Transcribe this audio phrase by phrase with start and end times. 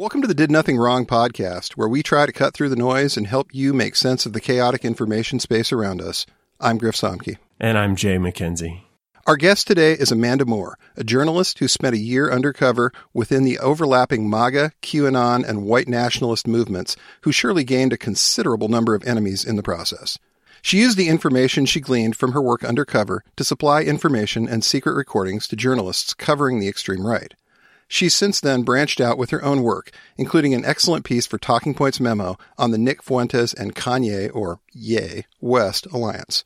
[0.00, 3.18] Welcome to the Did Nothing Wrong podcast, where we try to cut through the noise
[3.18, 6.24] and help you make sense of the chaotic information space around us.
[6.58, 7.36] I'm Griff Somke.
[7.60, 8.80] And I'm Jay McKenzie.
[9.26, 13.58] Our guest today is Amanda Moore, a journalist who spent a year undercover within the
[13.58, 19.44] overlapping MAGA, QAnon, and white nationalist movements, who surely gained a considerable number of enemies
[19.44, 20.18] in the process.
[20.62, 24.94] She used the information she gleaned from her work undercover to supply information and secret
[24.94, 27.34] recordings to journalists covering the extreme right.
[27.92, 31.74] She's since then branched out with her own work, including an excellent piece for Talking
[31.74, 36.44] Points Memo on the Nick Fuentes and Kanye, or Ye, West alliance.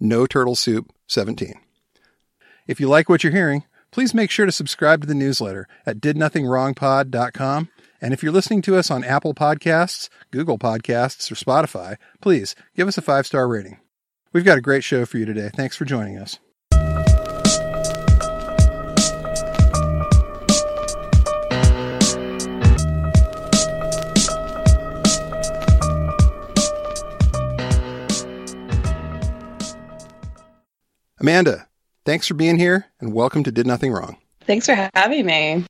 [0.00, 1.54] noturtlesoup17.
[2.68, 5.98] If you like what you're hearing, please make sure to subscribe to the newsletter at
[5.98, 7.70] didnothingwrongpod.com
[8.04, 12.86] and if you're listening to us on Apple Podcasts, Google Podcasts, or Spotify, please give
[12.86, 13.78] us a five star rating.
[14.30, 15.48] We've got a great show for you today.
[15.56, 16.38] Thanks for joining us.
[31.18, 31.68] Amanda,
[32.04, 34.18] thanks for being here and welcome to Did Nothing Wrong.
[34.42, 35.64] Thanks for having me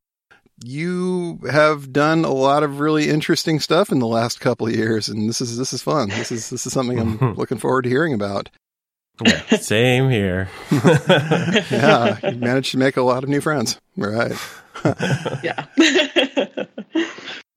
[0.66, 5.08] you have done a lot of really interesting stuff in the last couple of years,
[5.08, 6.08] and this is this is fun.
[6.08, 8.50] This is this is something I'm looking forward to hearing about.
[9.24, 10.48] Yeah, same here.
[10.72, 13.78] yeah, you managed to make a lot of new friends.
[13.96, 14.32] Right.
[15.42, 15.66] yeah.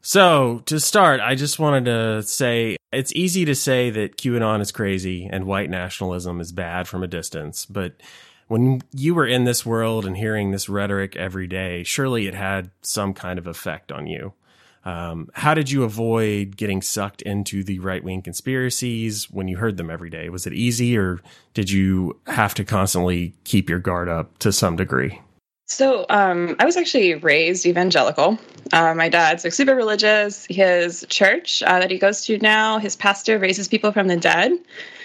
[0.02, 4.72] so, to start, I just wanted to say it's easy to say that QAnon is
[4.72, 7.94] crazy and white nationalism is bad from a distance, but
[8.48, 12.72] when you were in this world and hearing this rhetoric every day, surely it had
[12.82, 14.34] some kind of effect on you.
[14.86, 19.76] Um, how did you avoid getting sucked into the right wing conspiracies when you heard
[19.76, 20.30] them every day?
[20.30, 21.20] Was it easy or
[21.54, 25.22] did you have to constantly keep your guard up to some degree?
[25.68, 28.40] So um, I was actually raised evangelical.
[28.72, 30.46] Uh, my dad's like super religious.
[30.50, 34.54] His church uh, that he goes to now, his pastor raises people from the dead.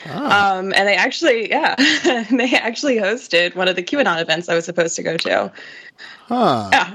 [0.07, 0.57] Ah.
[0.57, 1.75] Um, and they actually, yeah,
[2.31, 5.53] they actually hosted one of the QAnon events I was supposed to go to.
[6.29, 6.71] Huh.
[6.73, 6.95] Yeah.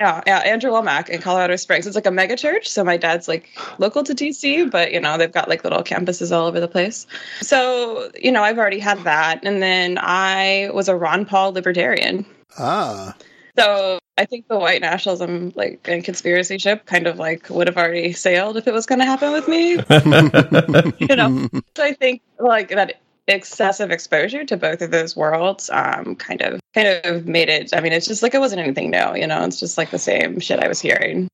[0.00, 1.86] Yeah, yeah, Andrew Wommack in Colorado Springs.
[1.86, 2.68] It's like a mega church.
[2.68, 6.36] So my dad's like local to DC, but you know, they've got like little campuses
[6.36, 7.06] all over the place.
[7.40, 9.44] So, you know, I've already had that.
[9.44, 12.26] And then I was a Ron Paul libertarian.
[12.58, 13.14] Ah.
[13.58, 17.76] So I think the white nationalism, like and conspiracy ship, kind of like would have
[17.76, 19.72] already sailed if it was going to happen with me.
[21.08, 26.16] you know, so I think like that excessive exposure to both of those worlds, um,
[26.16, 27.74] kind of kind of made it.
[27.74, 29.16] I mean, it's just like it wasn't anything new.
[29.16, 31.28] You know, it's just like the same shit I was hearing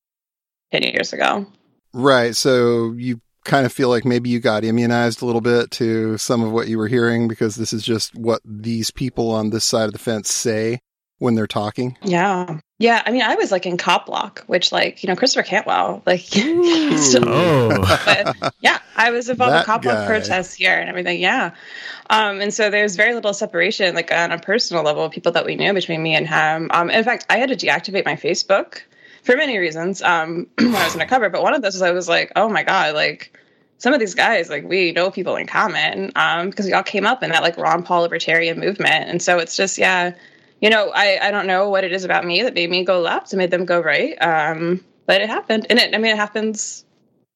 [0.71, 1.47] ten years ago.
[1.93, 2.37] Right.
[2.37, 6.43] So you kind of feel like maybe you got immunized a little bit to some
[6.43, 9.87] of what you were hearing because this is just what these people on this side
[9.87, 10.81] of the fence say
[11.19, 11.97] when they're talking.
[12.03, 12.61] Yeah.
[12.79, 13.03] Yeah.
[13.05, 16.21] I mean, I was like in cop block, which like, you know, Christopher Cantwell, like,
[16.21, 17.79] still, oh.
[17.81, 21.21] but, yeah, I was involved that in cop block protests here and everything.
[21.21, 21.53] Yeah.
[22.11, 25.57] Um, and so there's very little separation, like on a personal level, people that we
[25.57, 26.71] knew between me and him.
[26.73, 28.83] Um, in fact, I had to deactivate my Facebook
[29.23, 31.31] for many reasons um, when I was undercover.
[31.31, 33.37] But one of those was I was like, oh my God, like,
[33.79, 37.05] some of these guys, like we know people in common um, because we all came
[37.05, 39.11] up in that like Ron Paul libertarian movement.
[39.11, 40.15] And so it's just, yeah,
[40.61, 43.01] you know, I, I don't know what it is about me that made me go
[43.01, 44.17] left and made them go right.
[44.21, 45.67] Um, but it happened.
[45.71, 46.85] And it, I mean, it happens.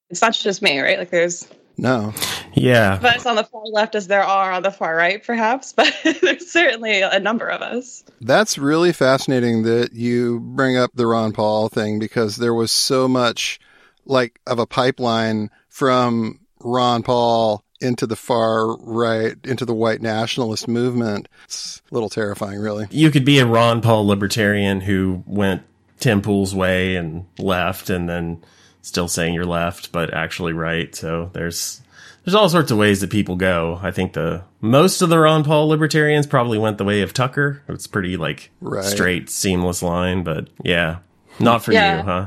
[0.08, 0.98] It's not just me, right?
[0.98, 2.12] Like there's no.
[2.52, 2.98] Yeah.
[3.00, 5.92] But it's on the far left as there are on the far right, perhaps, but
[6.02, 8.04] there's certainly a number of us.
[8.20, 13.08] That's really fascinating that you bring up the Ron Paul thing because there was so
[13.08, 13.60] much
[14.04, 20.68] like of a pipeline from Ron Paul into the far right, into the white nationalist
[20.68, 21.28] movement.
[21.44, 22.86] It's a little terrifying, really.
[22.90, 25.62] You could be a Ron Paul libertarian who went
[25.98, 28.42] Tim Pool's way and left, and then
[28.82, 30.94] still saying you're left, but actually right.
[30.94, 31.80] So there's
[32.24, 33.78] there's all sorts of ways that people go.
[33.82, 37.62] I think the most of the Ron Paul libertarians probably went the way of Tucker.
[37.68, 38.84] It's pretty like right.
[38.84, 40.98] straight, seamless line, but yeah,
[41.38, 41.98] not for yeah.
[41.98, 42.26] you, huh?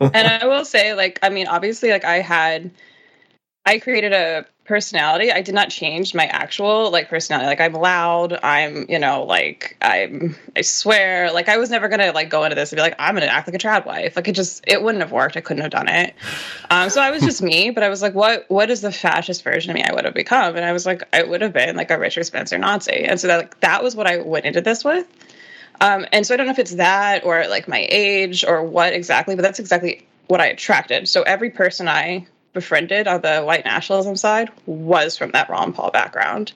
[0.00, 2.70] and I will say, like, I mean, obviously, like I had
[3.64, 5.32] I created a personality.
[5.32, 7.46] I did not change my actual like personality.
[7.46, 8.38] Like I'm loud.
[8.42, 11.32] I'm you know like I'm I swear.
[11.32, 13.48] Like I was never gonna like go into this and be like I'm gonna act
[13.48, 14.16] like a trad wife.
[14.16, 15.36] Like it just it wouldn't have worked.
[15.36, 16.14] I couldn't have done it.
[16.70, 17.70] Um, so I was just me.
[17.70, 20.14] But I was like, what what is the fascist version of me I would have
[20.14, 20.56] become?
[20.56, 23.04] And I was like, I would have been like a Richard Spencer Nazi.
[23.04, 25.06] And so that like that was what I went into this with.
[25.80, 28.92] Um, and so I don't know if it's that or like my age or what
[28.92, 31.08] exactly, but that's exactly what I attracted.
[31.08, 35.90] So every person I befriended on the white nationalism side was from that Ron Paul
[35.90, 36.52] background.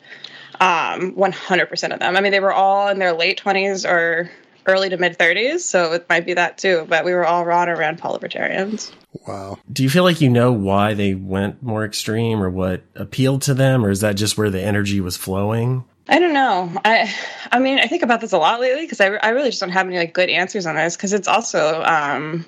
[0.60, 2.16] Um, 100% of them.
[2.16, 4.30] I mean, they were all in their late 20s or
[4.66, 6.86] early to mid 30s, so it might be that too.
[6.88, 8.92] But we were all Ron or Rand Paul libertarians.
[9.26, 9.58] Wow.
[9.72, 13.54] Do you feel like you know why they went more extreme or what appealed to
[13.54, 15.84] them, or is that just where the energy was flowing?
[16.08, 16.72] I don't know.
[16.84, 17.12] I,
[17.50, 19.70] I mean, I think about this a lot lately because I, I really just don't
[19.70, 22.46] have any like good answers on this because it's also, um,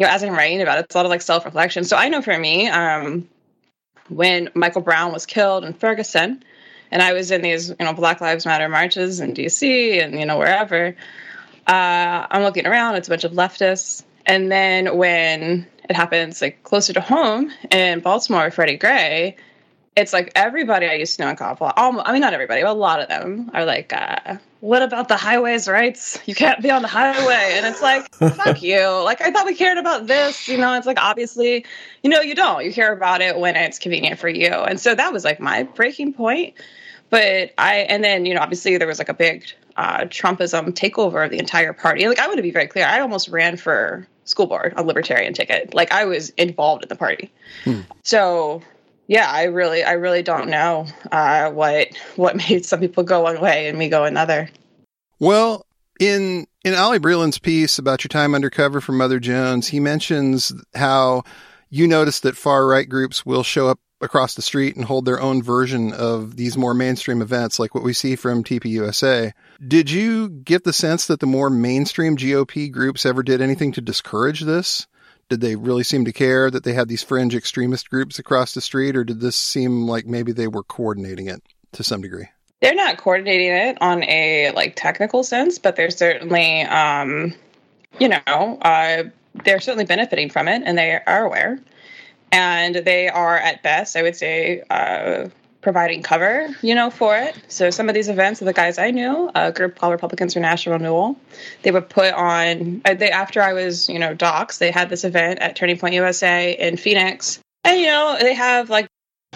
[0.00, 1.84] you know, as I'm writing about it, it's a lot of like self reflection.
[1.84, 3.28] So I know for me, um,
[4.08, 6.42] when Michael Brown was killed in Ferguson,
[6.90, 10.24] and I was in these, you know, Black Lives Matter marches in DC and you
[10.24, 10.96] know wherever,
[11.66, 12.96] uh, I'm looking around.
[12.96, 18.00] It's a bunch of leftists, and then when it happens like closer to home in
[18.00, 19.36] Baltimore, Freddie Gray,
[19.96, 22.62] it's like everybody I used to know in Cop Block, almost, I mean, not everybody,
[22.62, 26.18] but a lot of them are like, uh, what about the highways rights?
[26.26, 27.54] You can't be on the highway.
[27.54, 28.86] And it's like, fuck you.
[29.02, 30.48] Like, I thought we cared about this.
[30.48, 31.64] You know, it's like, obviously,
[32.02, 32.64] you know, you don't.
[32.64, 34.52] You care about it when it's convenient for you.
[34.52, 36.54] And so that was like my breaking point.
[37.08, 39.44] But I, and then, you know, obviously there was like a big
[39.76, 42.06] uh, Trumpism takeover of the entire party.
[42.06, 42.86] Like, I want to be very clear.
[42.86, 45.74] I almost ran for school board a libertarian ticket.
[45.74, 47.32] Like, I was involved in the party.
[47.64, 47.80] Hmm.
[48.04, 48.62] So,
[49.10, 53.40] yeah, I really, I really don't know uh, what what made some people go one
[53.40, 54.48] way and me go another.
[55.18, 55.66] Well,
[55.98, 61.24] in in Ali Breland's piece about your time undercover for Mother Jones, he mentions how
[61.70, 65.20] you noticed that far right groups will show up across the street and hold their
[65.20, 69.32] own version of these more mainstream events, like what we see from TPUSA.
[69.66, 73.80] Did you get the sense that the more mainstream GOP groups ever did anything to
[73.80, 74.86] discourage this?
[75.30, 78.60] Did they really seem to care that they had these fringe extremist groups across the
[78.60, 81.40] street, or did this seem like maybe they were coordinating it
[81.72, 82.26] to some degree?
[82.60, 87.32] They're not coordinating it on a like technical sense, but they're certainly, um,
[87.98, 89.04] you know, uh,
[89.44, 91.60] they're certainly benefiting from it, and they are aware.
[92.32, 95.28] And they are, at best, I would say, uh,
[95.60, 97.36] providing cover, you know, for it.
[97.48, 100.40] So some of these events, of the guys I knew, a group called Republicans for
[100.40, 101.16] National Renewal,
[101.62, 102.82] they would put on.
[102.84, 105.94] Uh, they after I was, you know, docs, they had this event at Turning Point
[105.94, 108.86] USA in Phoenix, and you know, they have like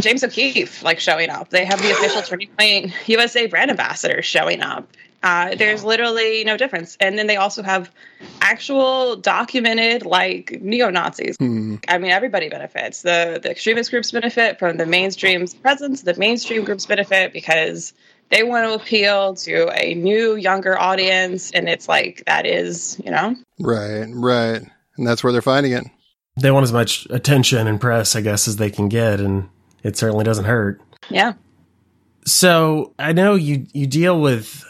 [0.00, 1.50] James O'Keefe like showing up.
[1.50, 4.88] They have the official Turning Point USA brand ambassadors showing up.
[5.24, 6.98] Uh, there's literally no difference.
[7.00, 7.90] And then they also have
[8.42, 11.38] actual documented like neo Nazis.
[11.38, 11.82] Mm.
[11.88, 13.00] I mean, everybody benefits.
[13.02, 16.02] The the extremist groups benefit from the mainstream's presence.
[16.02, 17.94] The mainstream groups benefit because
[18.28, 23.10] they want to appeal to a new, younger audience, and it's like that is, you
[23.10, 24.62] know, right, right,
[24.96, 25.84] and that's where they're finding it.
[26.36, 29.48] They want as much attention and press, I guess, as they can get, and
[29.82, 30.82] it certainly doesn't hurt.
[31.08, 31.34] Yeah.
[32.26, 34.64] So I know you you deal with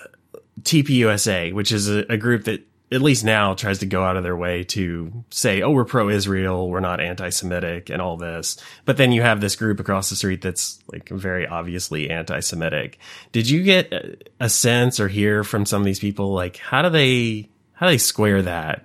[0.62, 4.22] TPUSA, which is a, a group that at least now tries to go out of
[4.22, 8.56] their way to say, oh, we're pro Israel, we're not anti Semitic, and all this.
[8.84, 12.98] But then you have this group across the street that's like very obviously anti Semitic.
[13.32, 16.90] Did you get a sense or hear from some of these people, like, how do
[16.90, 17.48] they.
[17.76, 18.82] How do they square that?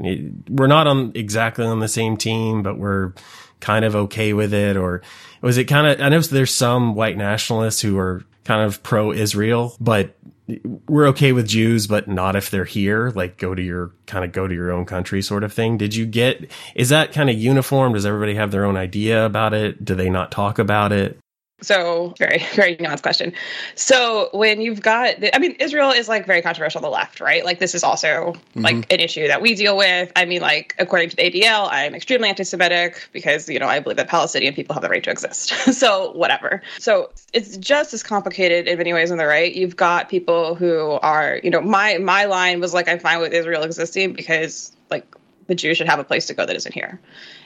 [0.50, 3.14] We're not on exactly on the same team, but we're
[3.60, 4.76] kind of okay with it.
[4.76, 5.04] Or
[5.44, 9.12] was it kind of, I know there's some white nationalists who are kind of pro
[9.12, 10.18] Israel, but
[10.88, 13.12] we're okay with Jews, but not if they're here.
[13.12, 15.78] Like go to your kind of go to your own country sort of thing.
[15.78, 16.50] Did you get?
[16.76, 17.94] Is that kind of uniform?
[17.94, 19.84] Does everybody have their own idea about it?
[19.84, 21.18] Do they not talk about it?
[21.62, 23.34] So very, very nuanced question.
[23.76, 27.44] So when you've got, I mean, Israel is like very controversial on the left, right?
[27.44, 28.62] Like this is also mm-hmm.
[28.62, 30.12] like an issue that we deal with.
[30.16, 33.98] I mean, like according to the ADL, I'm extremely anti-Semitic because you know I believe
[33.98, 35.50] that Palestinian people have the right to exist.
[35.74, 36.62] so whatever.
[36.80, 39.54] So it's just as complicated in many ways on the right.
[39.54, 43.34] You've got people who are, you know, my my line was like I'm fine with
[43.34, 45.16] Israel existing because like
[45.48, 47.00] the Jews should have a place to go that isn't here,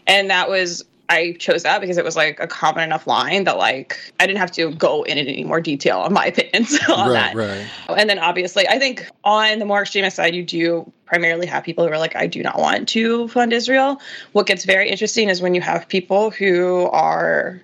[0.05, 3.57] and that was I chose that because it was like a common enough line that
[3.57, 7.13] like I didn't have to go in any more detail on my opinions on right,
[7.13, 7.35] that.
[7.35, 7.97] Right.
[7.97, 11.85] And then obviously, I think on the more extremist side, you do primarily have people
[11.85, 14.01] who are like, I do not want to fund Israel.
[14.31, 17.61] What gets very interesting is when you have people who are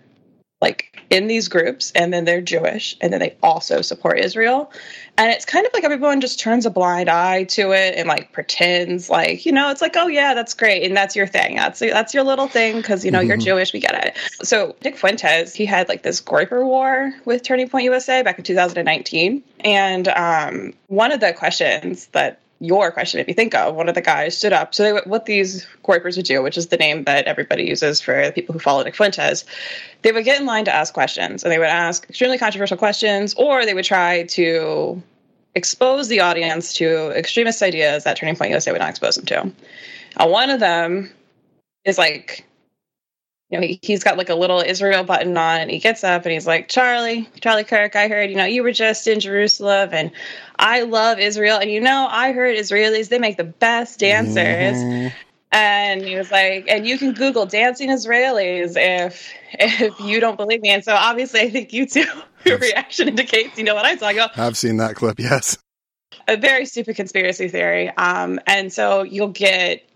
[0.62, 4.72] like in these groups and then they're Jewish and then they also support Israel.
[5.18, 8.32] And it's kind of like everyone just turns a blind eye to it and like
[8.32, 10.84] pretends like, you know, it's like, oh yeah, that's great.
[10.84, 11.56] And that's your thing.
[11.56, 13.30] That's that's your little thing because, you know, mm-hmm.
[13.30, 13.74] you're Jewish.
[13.74, 14.18] We get it.
[14.46, 18.44] So Nick Fuentes, he had like this Groyper war with Turning Point USA back in
[18.44, 19.44] 2019.
[19.62, 23.96] And um, one of the questions that your question, if you think of, one of
[23.96, 24.76] the guys stood up.
[24.76, 28.26] So they, what these Groypers would do, which is the name that everybody uses for
[28.26, 29.46] the people who follow Nick Fuentes,
[30.02, 33.34] they would get in line to ask questions, and they would ask extremely controversial questions,
[33.36, 35.02] or they would try to
[35.56, 39.52] expose the audience to extremist ideas that Turning Point USA would not expose them to.
[40.18, 41.12] And one of them
[41.86, 42.46] is like
[43.50, 46.24] you know, he, he's got like a little Israel button on and he gets up
[46.24, 49.90] and he's like, Charlie, Charlie Kirk, I heard, you know, you were just in Jerusalem
[49.92, 50.12] and
[50.58, 51.58] I love Israel.
[51.58, 54.78] And you know, I heard Israelis, they make the best dancers.
[54.78, 55.16] Mm-hmm.
[55.52, 60.62] And he was like, and you can Google dancing Israelis if if you don't believe
[60.62, 60.70] me.
[60.70, 62.06] And so obviously I think you too
[62.46, 64.38] your reaction indicates you know what I'm talking about.
[64.38, 65.58] I've seen that clip, yes.
[66.28, 67.90] A very stupid conspiracy theory.
[67.98, 69.89] Um, and so you'll get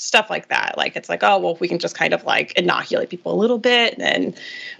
[0.00, 0.76] stuff like that.
[0.78, 3.58] Like it's like, oh well, we can just kind of like inoculate people a little
[3.58, 4.34] bit, and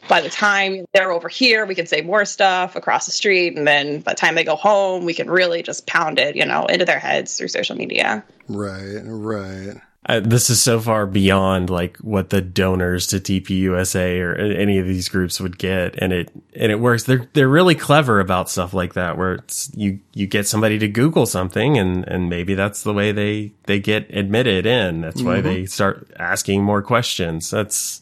[0.09, 3.67] by the time they're over here, we can say more stuff across the street, and
[3.67, 6.65] then by the time they go home, we can really just pound it, you know,
[6.65, 8.25] into their heads through social media.
[8.49, 9.77] Right, right.
[10.07, 14.87] Uh, this is so far beyond like what the donors to TPUSA or any of
[14.87, 17.05] these groups would get, and it and it works.
[17.05, 20.89] They're they're really clever about stuff like that, where it's you you get somebody to
[20.89, 25.03] Google something, and and maybe that's the way they they get admitted in.
[25.03, 25.49] That's why mm-hmm.
[25.49, 27.51] they start asking more questions.
[27.51, 28.01] That's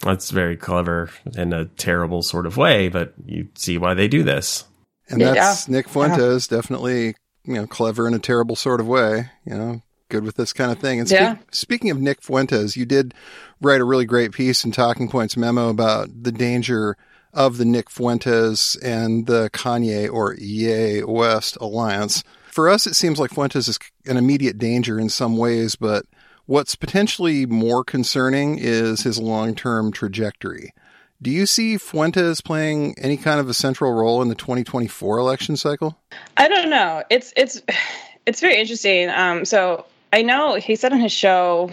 [0.00, 4.24] that's very clever in a terrible sort of way, but you see why they do
[4.24, 4.64] this.
[5.08, 5.76] And that's yeah.
[5.76, 6.56] Nick Fuentes, yeah.
[6.58, 9.30] definitely you know clever in a terrible sort of way.
[9.44, 11.00] You know, good with this kind of thing.
[11.00, 11.36] And yeah.
[11.50, 13.14] speaking of Nick Fuentes, you did
[13.60, 16.96] write a really great piece in Talking Points memo about the danger
[17.32, 22.22] of the Nick Fuentes and the Kanye or Ye West alliance.
[22.50, 26.04] For us, it seems like Fuentes is an immediate danger in some ways, but
[26.46, 30.74] what's potentially more concerning is his long term trajectory.
[31.22, 35.56] Do you see Fuentes playing any kind of a central role in the 2024 election
[35.56, 35.98] cycle?
[36.36, 37.04] I don't know.
[37.10, 37.62] It's it's
[38.26, 39.10] it's very interesting.
[39.10, 41.70] Um, so I know he said on his show,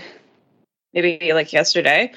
[0.93, 2.13] maybe like yesterday,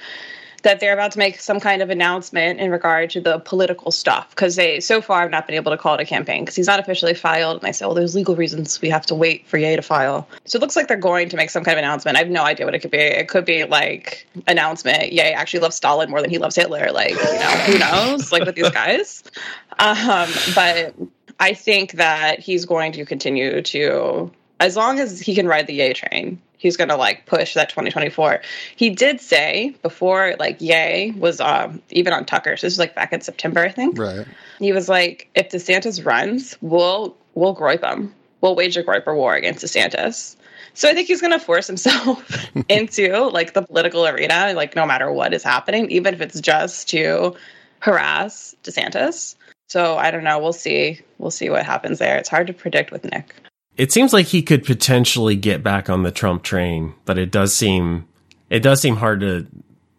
[0.63, 4.31] that they're about to make some kind of announcement in regard to the political stuff
[4.31, 6.67] because they so far have not been able to call it a campaign because he's
[6.67, 7.59] not officially filed.
[7.59, 10.29] And I said, well, there's legal reasons we have to wait for Ye to file.
[10.45, 12.17] So it looks like they're going to make some kind of announcement.
[12.17, 12.99] I have no idea what it could be.
[12.99, 15.13] It could be like announcement.
[15.13, 16.93] Ye actually loves Stalin more than he loves Hitler.
[16.93, 18.33] Like, you know, who knows?
[18.33, 19.23] like with these guys.
[19.79, 20.95] Um, but
[21.39, 24.31] I think that he's going to continue to
[24.61, 28.41] as long as he can ride the Ye train, he's gonna like push that 2024.
[28.77, 32.57] He did say before, like Ye was um, even on Tucker.
[32.57, 33.99] So this is like back in September, I think.
[33.99, 34.27] Right.
[34.59, 38.15] He was like, if DeSantis runs, we'll we'll groip him.
[38.41, 40.37] We'll wage a Groyper war against DeSantis.
[40.75, 44.87] So I think he's going to force himself into like the political arena, like no
[44.87, 47.35] matter what is happening, even if it's just to
[47.81, 49.35] harass DeSantis.
[49.69, 50.39] So I don't know.
[50.39, 51.01] We'll see.
[51.19, 52.17] We'll see what happens there.
[52.17, 53.35] It's hard to predict with Nick.
[53.77, 57.55] It seems like he could potentially get back on the Trump train, but it does
[57.55, 58.07] seem
[58.51, 59.47] it does seem hard to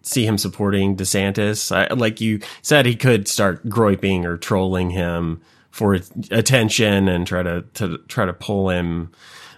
[0.02, 1.76] see him supporting DeSantis.
[1.76, 5.98] I, like you said, he could start groiping or trolling him for
[6.32, 9.12] attention and try to, to try to pull him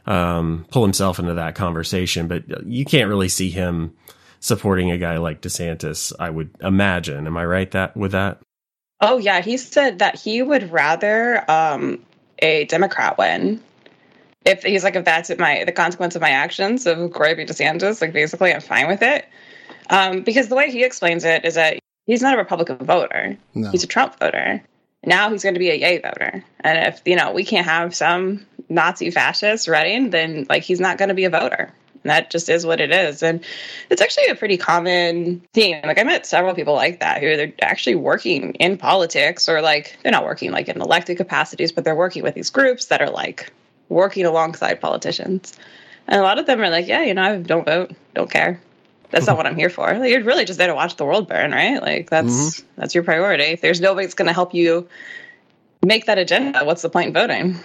[0.06, 2.28] um, pull himself into that conversation.
[2.28, 3.96] But you can't really see him
[4.40, 6.12] supporting a guy like DeSantis.
[6.20, 7.26] I would imagine.
[7.26, 8.42] Am I right that with that?
[9.02, 12.00] Oh yeah, he said that he would rather um,
[12.40, 13.62] a Democrat win
[14.46, 18.14] if he's like if that's my the consequence of my actions of griping DeSantis, like
[18.14, 19.26] basically I'm fine with it.
[19.90, 23.72] Um, because the way he explains it is that he's not a Republican voter; no.
[23.72, 24.62] he's a Trump voter.
[25.06, 27.96] Now he's going to be a Ye voter, and if you know we can't have
[27.96, 31.74] some Nazi fascist running, then like he's not going to be a voter.
[32.04, 33.44] And that just is what it is, and
[33.90, 35.80] it's actually a pretty common theme.
[35.86, 39.98] Like I met several people like that who they're actually working in politics, or like
[40.04, 43.10] they're not working like in elected capacities, but they're working with these groups that are
[43.10, 43.54] like
[43.94, 45.58] working alongside politicians.
[46.08, 48.60] And a lot of them are like, yeah, you know, I don't vote, don't care.
[49.12, 49.94] That's not what I'm here for.
[49.94, 51.80] Like, you're really just there to watch the world burn, right?
[51.80, 52.82] Like that's mm-hmm.
[52.82, 53.44] that's your priority.
[53.44, 54.88] If there's nobody that's going to help you
[55.86, 57.60] make that agenda, what's the point in voting?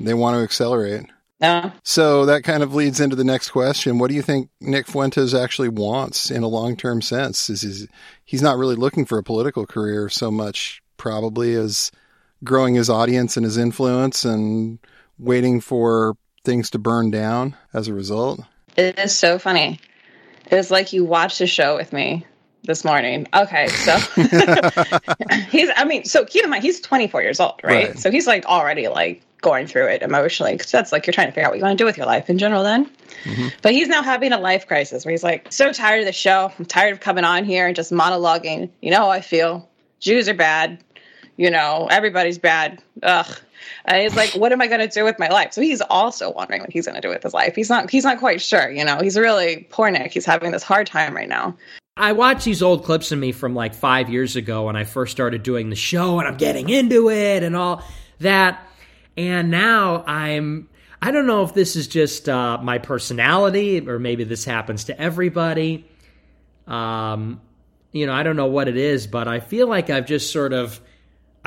[0.00, 1.06] They want to accelerate.
[1.40, 1.72] Yeah.
[1.84, 3.98] So that kind of leads into the next question.
[3.98, 7.48] What do you think Nick Fuentes actually wants in a long term sense?
[7.48, 7.88] Is he's,
[8.24, 11.92] he's not really looking for a political career so much, probably, as
[12.42, 14.78] growing his audience and his influence and
[15.18, 18.40] waiting for things to burn down as a result?
[18.76, 19.80] It is so funny.
[20.46, 22.24] It's like you watched a show with me
[22.64, 23.26] this morning.
[23.34, 23.96] Okay, so
[25.50, 27.88] he's I mean, so keep in mind he's 24 years old, right?
[27.88, 27.98] right.
[27.98, 31.32] So he's like already like going through it emotionally because that's like you're trying to
[31.32, 32.90] figure out what you want to do with your life in general then.
[33.24, 33.48] Mm-hmm.
[33.62, 36.52] But he's now having a life crisis where he's like so tired of the show.
[36.58, 38.70] I'm tired of coming on here and just monologuing.
[38.80, 39.68] You know how I feel.
[40.00, 40.82] Jews are bad.
[41.36, 42.82] You know, everybody's bad.
[43.02, 43.26] Ugh.
[43.84, 45.52] And he's like, what am I going to do with my life?
[45.52, 47.54] So he's also wondering what he's going to do with his life.
[47.54, 50.12] He's not, he's not quite sure, you know, he's really poor Nick.
[50.12, 51.56] He's having this hard time right now.
[51.96, 55.12] I watch these old clips of me from like five years ago when I first
[55.12, 57.82] started doing the show and I'm getting into it and all
[58.20, 58.68] that.
[59.16, 60.68] And now I'm,
[61.00, 65.00] I don't know if this is just uh, my personality or maybe this happens to
[65.00, 65.88] everybody.
[66.66, 67.40] Um,
[67.92, 70.52] you know, I don't know what it is, but I feel like I've just sort
[70.52, 70.78] of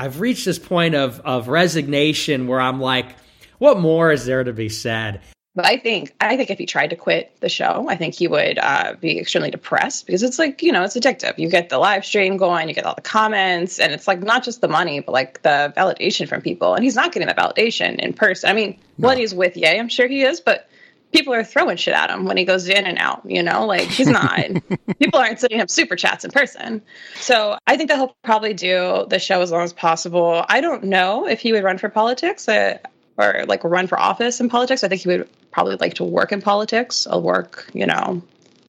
[0.00, 3.16] I've reached this point of of resignation where I'm like,
[3.58, 5.20] what more is there to be said?
[5.54, 8.26] But I think I think if he tried to quit the show, I think he
[8.26, 11.36] would uh, be extremely depressed because it's like you know it's addictive.
[11.36, 14.42] You get the live stream going, you get all the comments, and it's like not
[14.42, 16.74] just the money, but like the validation from people.
[16.74, 18.48] And he's not getting that validation in person.
[18.48, 19.08] I mean, no.
[19.08, 20.69] when he's with Ye, I'm sure he is, but
[21.12, 23.22] people are throwing shit at him when he goes in and out.
[23.24, 24.40] You know, like he's not.
[24.98, 26.82] people aren't sending him super chats in person.
[27.16, 30.44] So I think that he'll probably do the show as long as possible.
[30.48, 32.48] I don't know if he would run for politics.
[32.48, 32.78] Uh,
[33.18, 34.82] or like run for office in politics.
[34.82, 38.22] I think he would probably like to work in politics, or work, you know,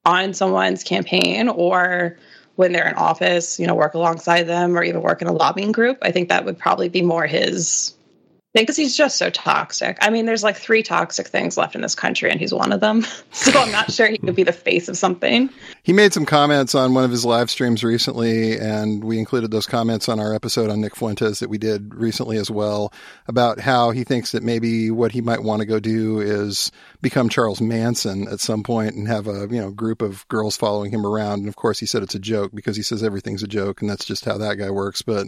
[0.05, 2.17] on someone's campaign or
[2.55, 5.71] when they're in office, you know, work alongside them or even work in a lobbying
[5.71, 5.97] group.
[6.01, 7.95] I think that would probably be more his
[8.53, 9.97] because he's just so toxic.
[10.01, 12.79] I mean, there's like three toxic things left in this country, and he's one of
[12.79, 13.05] them.
[13.33, 15.49] So I'm not sure he could be the face of something.
[15.83, 19.65] He made some comments on one of his live streams recently, and we included those
[19.65, 22.93] comments on our episode on Nick Fuentes that we did recently as well
[23.27, 27.29] about how he thinks that maybe what he might want to go do is become
[27.29, 31.05] Charles Manson at some point and have a you know group of girls following him
[31.05, 31.39] around.
[31.39, 33.89] And of course, he said it's a joke because he says everything's a joke, and
[33.89, 35.01] that's just how that guy works.
[35.01, 35.27] But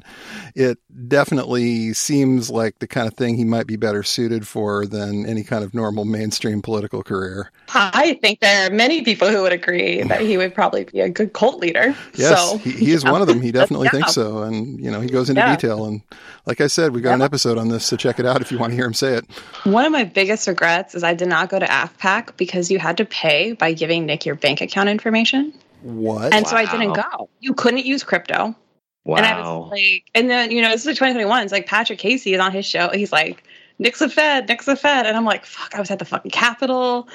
[0.55, 0.77] it
[1.07, 5.43] definitely seems like the kind of thing he might be better suited for than any
[5.43, 7.51] kind of normal mainstream political career.
[7.69, 11.09] I think there are many people who would agree that he would probably be a
[11.09, 11.95] good cult leader.
[12.15, 13.41] Yes, so, he, he is one of them.
[13.41, 13.91] He definitely yeah.
[13.91, 15.55] thinks so, and you know he goes into yeah.
[15.55, 15.85] detail.
[15.85, 16.01] And
[16.45, 17.15] like I said, we got yeah.
[17.15, 19.15] an episode on this, so check it out if you want to hear him say
[19.15, 19.25] it.
[19.63, 22.97] One of my biggest regrets is I did not go to AFPAC because you had
[22.97, 25.53] to pay by giving Nick your bank account information.
[25.81, 26.33] What?
[26.33, 26.51] And wow.
[26.51, 27.29] so I didn't go.
[27.39, 28.55] You couldn't use crypto.
[29.05, 29.17] Wow.
[29.17, 31.43] And I was like, and then, you know, this is like 2021.
[31.43, 32.89] It's like Patrick Casey is on his show.
[32.89, 33.43] He's like,
[33.79, 35.05] Nick's a Fed, Nick's a Fed.
[35.05, 37.07] And I'm like, fuck, I was at the fucking Capitol.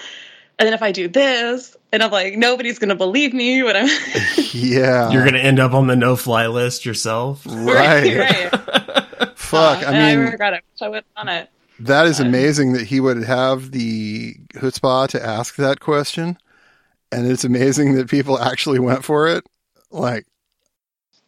[0.58, 3.76] And then if I do this, and I'm like, nobody's going to believe me when
[3.76, 3.86] I'm.
[4.52, 5.10] yeah.
[5.10, 7.46] You're going to end up on the no fly list yourself.
[7.46, 8.16] Right.
[8.52, 9.38] right.
[9.38, 9.82] fuck.
[9.82, 10.64] Uh, I mean, I regret it.
[10.80, 11.48] I went on it.
[11.80, 16.36] That is amazing that he would have the chutzpah to ask that question.
[17.12, 19.44] And it's amazing that people actually went for it.
[19.90, 20.26] Like,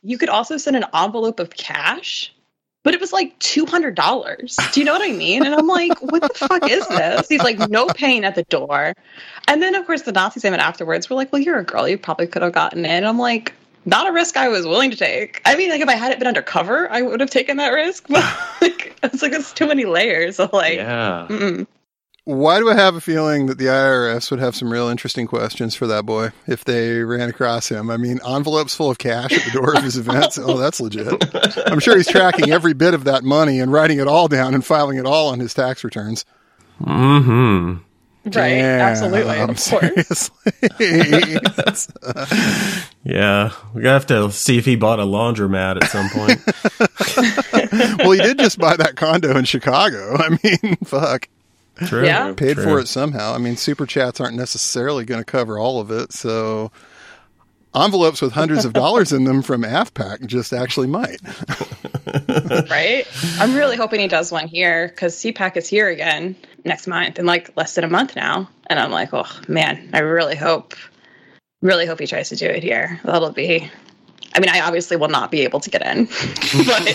[0.03, 2.35] you could also send an envelope of cash,
[2.83, 4.73] but it was like $200.
[4.73, 5.45] Do you know what I mean?
[5.45, 7.29] And I'm like, what the fuck is this?
[7.29, 8.95] He's like, no pain at the door.
[9.47, 11.09] And then, of course, the Nazis came in afterwards.
[11.09, 11.89] We're like, well, you're a girl.
[11.89, 13.05] You probably could have gotten in.
[13.05, 15.41] I'm like, not a risk I was willing to take.
[15.45, 18.07] I mean, like if I had it been undercover, I would have taken that risk.
[18.09, 18.25] But
[18.61, 18.80] like,
[19.13, 20.37] it's like it's too many layers.
[20.37, 21.27] So like, yeah.
[21.29, 21.67] Mm-mm
[22.25, 25.75] why do I have a feeling that the IRS would have some real interesting questions
[25.75, 27.91] for that boy if they ran across him?
[27.91, 30.39] I mean, envelopes full of cash at the door of his events.
[30.39, 31.13] Oh, that's legit.
[31.67, 34.65] I'm sure he's tracking every bit of that money and writing it all down and
[34.65, 36.25] filing it all on his tax returns.
[36.83, 37.79] Hmm.
[38.23, 38.33] Right.
[38.33, 39.39] Damn, absolutely.
[39.39, 40.53] Of seriously.
[43.03, 46.39] yeah, we're gonna have to see if he bought a laundromat at some point.
[47.99, 50.17] well, he did just buy that condo in Chicago.
[50.19, 51.29] I mean, fuck.
[51.87, 52.05] True.
[52.05, 52.33] Yeah.
[52.35, 52.65] Paid True.
[52.65, 53.35] for it somehow.
[53.35, 56.13] I mean, super chats aren't necessarily going to cover all of it.
[56.13, 56.71] So
[57.75, 61.21] envelopes with hundreds of dollars in them from AFPAC just actually might.
[62.71, 63.07] right?
[63.39, 67.27] I'm really hoping he does one here because CPAC is here again next month in
[67.27, 68.49] like less than a month now.
[68.67, 70.75] And I'm like, oh man, I really hope,
[71.63, 73.01] really hope he tries to do it here.
[73.05, 73.71] That'll be
[74.35, 76.05] I mean, I obviously will not be able to get in,
[76.67, 76.89] but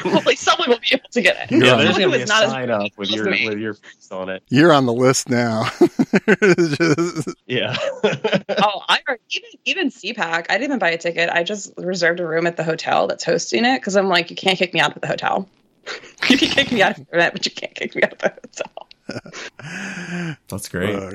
[0.00, 1.60] hopefully someone will be able to get in.
[1.60, 3.48] Yeah, there's going to be a sign up with your me.
[3.48, 4.42] with your face on it.
[4.48, 5.64] You're on the list now.
[5.78, 7.28] just...
[7.46, 7.76] Yeah.
[8.04, 10.46] oh, I even even CPAC.
[10.48, 11.28] I didn't even buy a ticket.
[11.28, 14.36] I just reserved a room at the hotel that's hosting it because I'm like, you
[14.36, 15.48] can't kick me out of the hotel.
[16.28, 18.18] you can kick me out of the event, but you can't kick me out of
[18.18, 20.36] the hotel.
[20.48, 20.94] That's great.
[20.94, 21.12] Uh,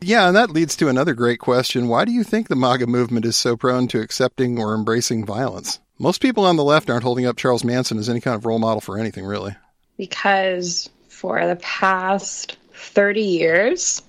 [0.00, 1.88] yeah, and that leads to another great question.
[1.88, 5.80] Why do you think the MAGA movement is so prone to accepting or embracing violence?
[5.98, 8.58] Most people on the left aren't holding up Charles Manson as any kind of role
[8.58, 9.56] model for anything, really.
[9.96, 14.02] Because for the past 30 years,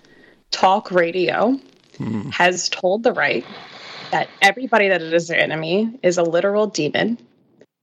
[0.52, 1.58] talk radio
[1.97, 2.30] hmm.
[2.30, 3.45] has told the right
[4.12, 7.17] that everybody that is their enemy is a literal demon.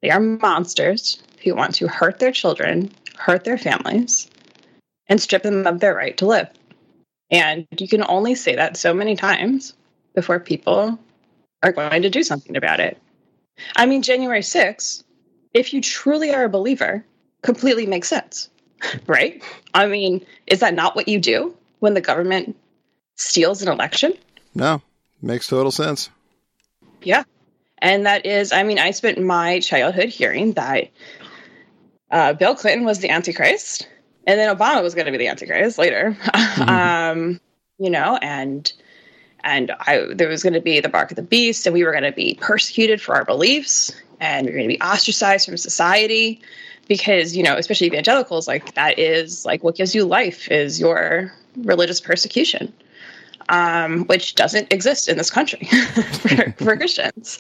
[0.03, 4.31] They are monsters who want to hurt their children, hurt their families,
[5.07, 6.49] and strip them of their right to live.
[7.31, 9.75] And you can only say that so many times
[10.15, 10.99] before people
[11.63, 12.99] are going to do something about it.
[13.77, 15.05] I mean, January 6th,
[15.53, 17.05] if you truly are a believer,
[17.43, 18.51] completely makes sense,
[19.07, 19.43] right?
[19.73, 22.57] I mean, is that not what you do when the government
[23.17, 24.15] steals an election?
[24.55, 24.83] No,
[25.23, 26.11] makes total sense.
[27.03, 27.25] Yeah.
[27.79, 30.91] And that is, I mean, I spent my childhood hearing that
[32.11, 33.89] uh, Bill Clinton was the Antichrist
[34.27, 36.17] and then Obama was going to be the Antichrist later.
[36.55, 36.69] Mm-hmm.
[36.69, 37.41] um,
[37.79, 38.73] you know, and
[39.43, 41.91] and I, there was going to be the mark of the beast, and we were
[41.91, 45.57] going to be persecuted for our beliefs, and we are going to be ostracized from
[45.57, 46.41] society
[46.87, 51.33] because you know especially evangelicals like that is like what gives you life is your
[51.57, 52.73] religious persecution
[53.49, 57.39] um, which doesn't exist in this country for, for, Christians.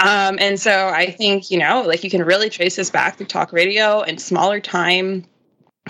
[0.00, 3.26] Um, and so I think, you know, like you can really trace this back through
[3.26, 5.26] talk radio and smaller time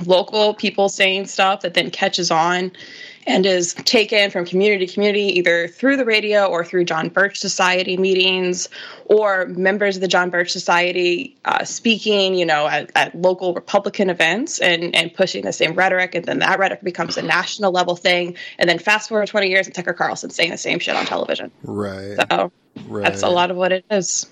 [0.05, 2.73] local people saying stuff that then catches on
[3.27, 7.41] and is taken from community to community, either through the radio or through John Birch
[7.41, 8.69] Society meetings
[9.07, 14.11] or members of the John Birch Society uh, speaking, you know, at, at, local Republican
[14.11, 16.15] events and, and pushing the same rhetoric.
[16.15, 18.37] And then that rhetoric becomes a national level thing.
[18.59, 21.51] And then fast forward 20 years and Tucker Carlson saying the same shit on television.
[21.65, 22.17] Right.
[22.31, 22.53] So
[22.87, 23.03] right.
[23.03, 24.27] that's a lot of what it is.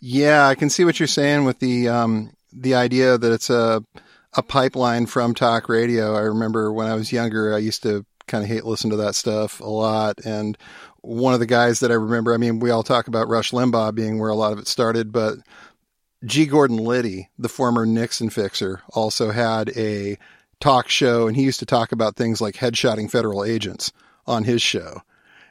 [0.00, 3.84] Yeah, I can see what you're saying with the um, the idea that it's a
[4.34, 6.14] a pipeline from talk radio.
[6.14, 9.14] I remember when I was younger, I used to kind of hate listen to that
[9.14, 10.18] stuff a lot.
[10.24, 10.56] And
[11.00, 13.94] one of the guys that I remember, I mean, we all talk about Rush Limbaugh
[13.94, 15.38] being where a lot of it started, but
[16.24, 16.46] G.
[16.46, 20.16] Gordon Liddy, the former Nixon fixer, also had a
[20.60, 23.92] talk show, and he used to talk about things like headshotting federal agents
[24.26, 25.02] on his show.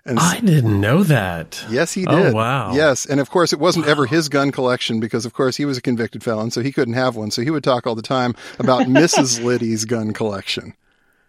[0.06, 1.64] And I didn't know that.
[1.70, 2.34] Yes, he oh, did.
[2.34, 2.74] Oh, wow.
[2.74, 3.06] Yes.
[3.06, 3.92] And of course, it wasn't wow.
[3.92, 6.96] ever his gun collection because, of course, he was a convicted felon, so he couldn't
[6.96, 7.30] have one.
[7.30, 9.44] So he would talk all the time about Mrs.
[9.44, 10.74] Liddy's gun collection.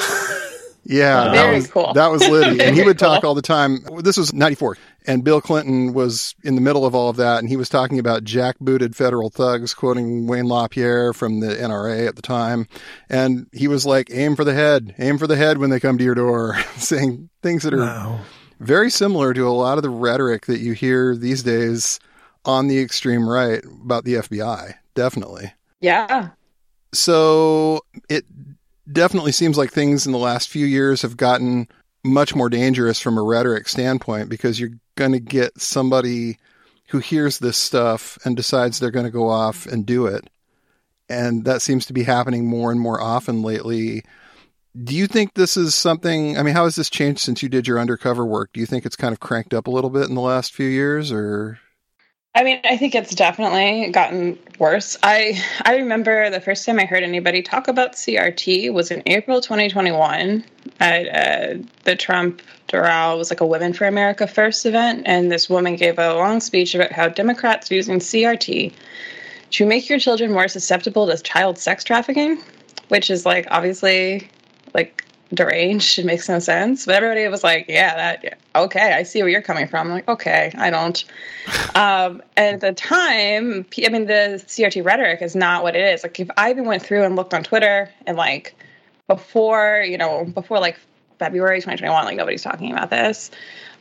[0.87, 1.93] Yeah, that was, cool.
[1.93, 2.61] That was Liddy.
[2.63, 3.79] and he would talk all the time.
[4.03, 4.77] This was 94.
[5.07, 7.39] And Bill Clinton was in the middle of all of that.
[7.39, 12.15] And he was talking about jackbooted federal thugs, quoting Wayne LaPierre from the NRA at
[12.15, 12.67] the time.
[13.09, 15.97] And he was like, aim for the head, aim for the head when they come
[15.97, 18.19] to your door, saying things that are wow
[18.59, 21.99] very similar to a lot of the rhetoric that you hear these days
[22.45, 24.75] on the extreme right about the FBI.
[24.93, 25.53] Definitely.
[25.81, 26.29] Yeah.
[26.93, 28.25] So it
[28.91, 31.67] definitely seems like things in the last few years have gotten
[32.03, 36.37] much more dangerous from a rhetoric standpoint because you're going to get somebody
[36.89, 40.29] who hears this stuff and decides they're going to go off and do it.
[41.09, 44.03] And that seems to be happening more and more often lately
[44.83, 46.37] do you think this is something?
[46.37, 48.51] I mean, how has this changed since you did your undercover work?
[48.53, 50.67] Do you think it's kind of cranked up a little bit in the last few
[50.67, 51.59] years, or?
[52.37, 54.97] I mean, I think it's definitely gotten worse.
[55.01, 59.39] I I remember the first time I heard anybody talk about CRT was in April
[59.39, 60.43] 2021
[60.81, 65.49] at uh, the Trump Doral was like a Women for America First event, and this
[65.49, 68.73] woman gave a long speech about how Democrats are using CRT
[69.51, 72.41] to make your children more susceptible to child sex trafficking,
[72.89, 74.29] which is like obviously
[74.75, 75.97] like deranged.
[75.97, 76.85] It makes no sense.
[76.85, 79.87] But everybody was like, yeah, that, yeah, okay, I see where you're coming from.
[79.87, 81.03] I'm like, okay, I don't.
[81.75, 86.03] um, and at the time, I mean, the CRT rhetoric is not what it is.
[86.03, 88.55] Like, if I even went through and looked on Twitter and like
[89.07, 90.77] before, you know, before like
[91.19, 93.31] February 2021, like nobody's talking about this.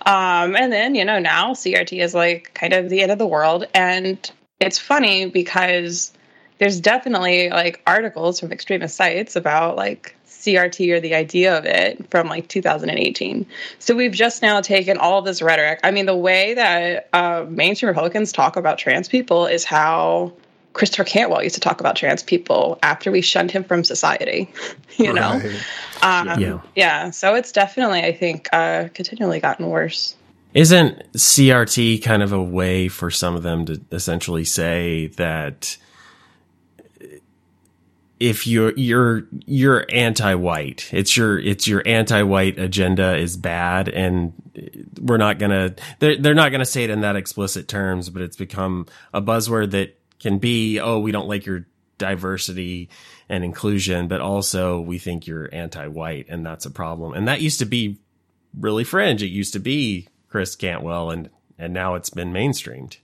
[0.07, 3.27] Um, and then, you know, now CRT is like kind of the end of the
[3.27, 3.67] world.
[3.75, 4.31] And
[4.61, 6.13] it's funny because
[6.59, 12.11] there's definitely like articles from extremist sites about like CRT or the idea of it
[12.11, 13.47] from like 2018.
[13.79, 15.81] So we've just now taken all this rhetoric.
[15.83, 20.33] I mean, the way that uh, mainstream Republicans talk about trans people is how
[20.75, 24.53] Christopher Cantwell used to talk about trans people after we shunned him from society.
[24.97, 25.41] you know,
[26.03, 26.31] right.
[26.31, 26.61] um, yeah.
[26.75, 27.11] yeah.
[27.11, 30.17] So it's definitely, I think, uh, continually gotten worse.
[30.53, 35.77] Isn't CRT kind of a way for some of them to essentially say that
[38.25, 40.89] if you're you're you're anti-white.
[40.93, 44.33] It's your it's your anti-white agenda is bad and
[44.99, 48.37] we're not gonna they're, they're not gonna say it in that explicit terms but it's
[48.37, 51.67] become a buzzword that can be oh we don't like your
[51.99, 52.89] diversity
[53.29, 57.13] and inclusion but also we think you're anti-white and that's a problem.
[57.13, 57.99] And that used to be
[58.59, 59.23] really fringe.
[59.23, 62.97] It used to be chris cantwell and and now it's been mainstreamed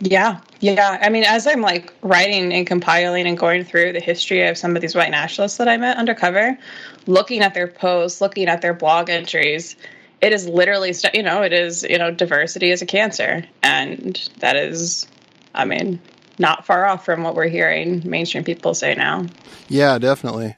[0.00, 0.98] yeah, yeah.
[1.00, 4.76] I mean, as I'm like writing and compiling and going through the history of some
[4.76, 6.58] of these white nationalists that I met undercover,
[7.06, 9.76] looking at their posts, looking at their blog entries,
[10.20, 13.44] it is literally, you know, it is, you know, diversity is a cancer.
[13.62, 15.06] And that is,
[15.54, 16.00] I mean,
[16.38, 19.26] not far off from what we're hearing mainstream people say now.
[19.68, 20.56] Yeah, definitely.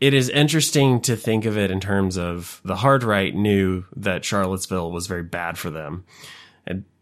[0.00, 4.24] It is interesting to think of it in terms of the hard right knew that
[4.24, 6.04] Charlottesville was very bad for them.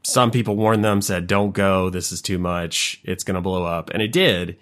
[0.04, 1.90] Some people warned them, said, don't go.
[1.90, 3.00] This is too much.
[3.04, 3.90] It's going to blow up.
[3.90, 4.58] And it did.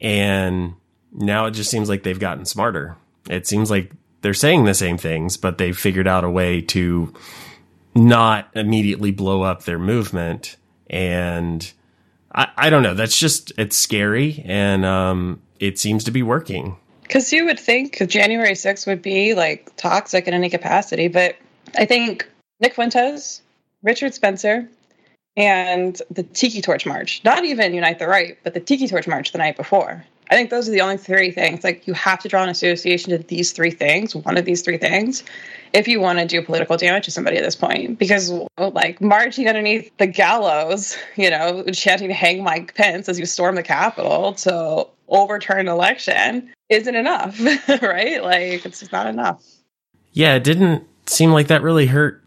[0.00, 0.74] And
[1.12, 2.96] now it just seems like they've gotten smarter.
[3.28, 7.14] It seems like they're saying the same things, but they've figured out a way to
[7.94, 10.56] not immediately blow up their movement.
[10.88, 11.72] And
[12.34, 12.94] I, I don't know.
[12.94, 14.42] That's just, it's scary.
[14.44, 16.76] And, um, it seems to be working.
[17.08, 21.36] Cause you would think January 6th would be like toxic in any capacity, but
[21.76, 22.28] I think
[22.60, 23.42] Nick Fuentes,
[23.82, 24.68] Richard Spencer,
[25.40, 27.22] and the Tiki Torch March.
[27.24, 30.04] Not even Unite the Right, but the Tiki Torch March the night before.
[30.30, 31.64] I think those are the only three things.
[31.64, 34.76] Like you have to draw an association to these three things, one of these three
[34.76, 35.24] things,
[35.72, 37.98] if you want to do political damage to somebody at this point.
[37.98, 43.54] Because like marching underneath the gallows, you know, chanting hang Mike Pence as you storm
[43.54, 47.40] the Capitol to overturn an election isn't enough,
[47.82, 48.22] right?
[48.22, 49.42] Like it's just not enough.
[50.12, 52.22] Yeah, it didn't seem like that really hurt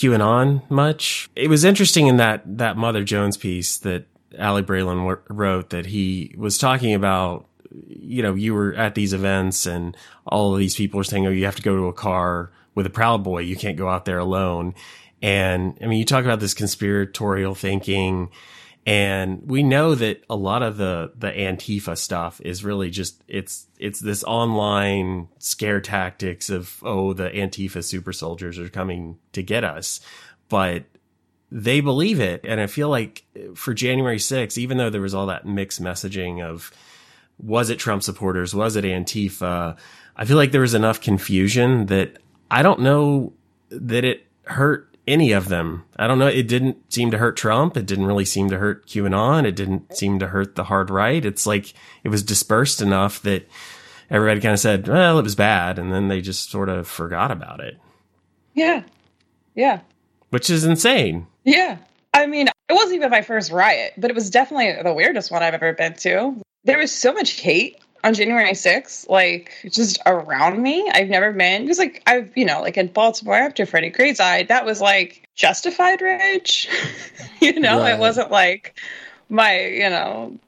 [0.00, 1.28] QAnon much.
[1.36, 4.06] It was interesting in that that Mother Jones piece that
[4.38, 7.46] Ali Breland wrote that he was talking about,
[7.86, 9.94] you know, you were at these events and
[10.26, 12.86] all of these people are saying, oh, you have to go to a car with
[12.86, 13.40] a Proud Boy.
[13.40, 14.74] You can't go out there alone.
[15.20, 18.30] And I mean, you talk about this conspiratorial thinking
[18.90, 23.68] and we know that a lot of the, the Antifa stuff is really just, it's,
[23.78, 29.62] it's this online scare tactics of, oh, the Antifa super soldiers are coming to get
[29.62, 30.00] us.
[30.48, 30.86] But
[31.52, 32.40] they believe it.
[32.42, 33.22] And I feel like
[33.54, 36.72] for January 6th, even though there was all that mixed messaging of
[37.38, 38.56] was it Trump supporters?
[38.56, 39.78] Was it Antifa?
[40.16, 42.16] I feel like there was enough confusion that
[42.50, 43.34] I don't know
[43.68, 45.84] that it hurt any of them.
[45.96, 46.26] I don't know.
[46.26, 47.76] It didn't seem to hurt Trump.
[47.76, 49.44] It didn't really seem to hurt QAnon.
[49.44, 51.24] It didn't seem to hurt the hard right.
[51.24, 53.48] It's like it was dispersed enough that
[54.10, 55.78] everybody kind of said, well, it was bad.
[55.78, 57.78] And then they just sort of forgot about it.
[58.54, 58.82] Yeah.
[59.54, 59.80] Yeah.
[60.30, 61.26] Which is insane.
[61.44, 61.78] Yeah.
[62.14, 65.42] I mean, it wasn't even my first riot, but it was definitely the weirdest one
[65.42, 66.40] I've ever been to.
[66.64, 70.88] There was so much hate on January 6th, like just around me.
[70.92, 74.48] I've never been because, like, I've, you know, like in Baltimore after Freddie Gray's died,
[74.48, 76.68] that was like justified rage.
[77.40, 77.94] you know, right.
[77.94, 78.78] it wasn't like
[79.28, 80.38] my, you know,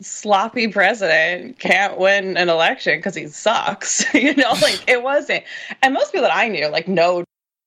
[0.00, 4.12] sloppy president can't win an election because he sucks.
[4.14, 5.44] you know, like it wasn't.
[5.82, 7.24] And most people that I knew, like, no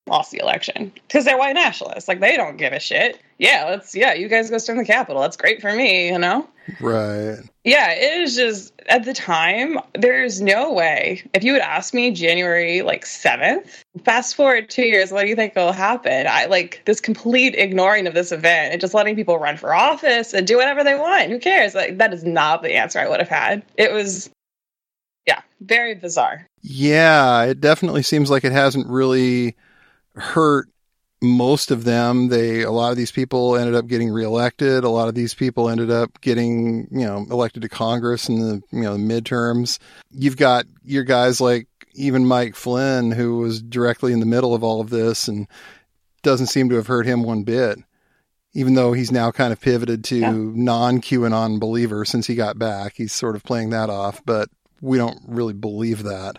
[0.07, 2.07] lost the election because they're white nationalists.
[2.07, 3.19] Like they don't give a shit.
[3.37, 5.21] Yeah, let's yeah, you guys go storm the Capitol.
[5.21, 6.47] That's great for me, you know.
[6.79, 7.37] Right.
[7.63, 9.77] Yeah, it is just at the time.
[9.93, 11.23] There's no way.
[11.33, 15.35] If you would ask me January like seventh, fast forward two years, what do you
[15.35, 16.27] think will happen?
[16.27, 20.33] I like this complete ignoring of this event and just letting people run for office
[20.33, 21.29] and do whatever they want.
[21.29, 21.75] Who cares?
[21.75, 23.63] Like that is not the answer I would have had.
[23.77, 24.29] It was
[25.27, 26.47] yeah, very bizarre.
[26.61, 29.55] Yeah, it definitely seems like it hasn't really
[30.15, 30.69] hurt
[31.21, 32.29] most of them.
[32.29, 34.83] They, a lot of these people ended up getting reelected.
[34.83, 38.61] A lot of these people ended up getting, you know, elected to Congress in the,
[38.71, 39.79] you know, midterms.
[40.11, 44.63] You've got your guys like even Mike Flynn, who was directly in the middle of
[44.63, 45.47] all of this and
[46.21, 47.79] doesn't seem to have hurt him one bit.
[48.53, 50.31] Even though he's now kind of pivoted to yeah.
[50.31, 54.47] non QAnon believer since he got back, he's sort of playing that off, but
[54.81, 56.37] we don't really believe that.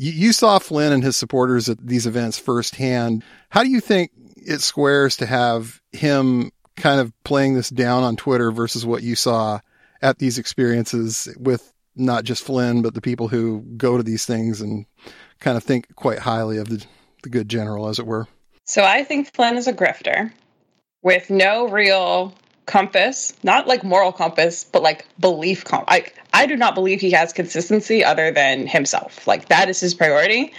[0.00, 3.22] You, you saw Flynn and his supporters at these events firsthand.
[3.50, 8.16] How do you think it squares to have him kind of playing this down on
[8.16, 9.60] Twitter versus what you saw
[10.00, 14.62] at these experiences with not just Flynn, but the people who go to these things
[14.62, 14.86] and
[15.38, 16.82] kind of think quite highly of the,
[17.22, 18.26] the good general, as it were?
[18.64, 20.32] So I think Flynn is a grifter
[21.02, 22.34] with no real
[22.70, 25.88] compass, not like moral compass, but like belief compass.
[25.88, 29.26] I, I do not believe he has consistency other than himself.
[29.26, 30.54] Like that is his priority.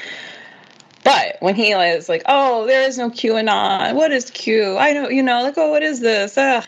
[1.04, 3.95] But when he is like, oh, there is no QAnon.
[3.95, 4.78] What is Q?
[4.78, 6.38] I know, you know, like, oh, what is this?
[6.38, 6.65] Ugh.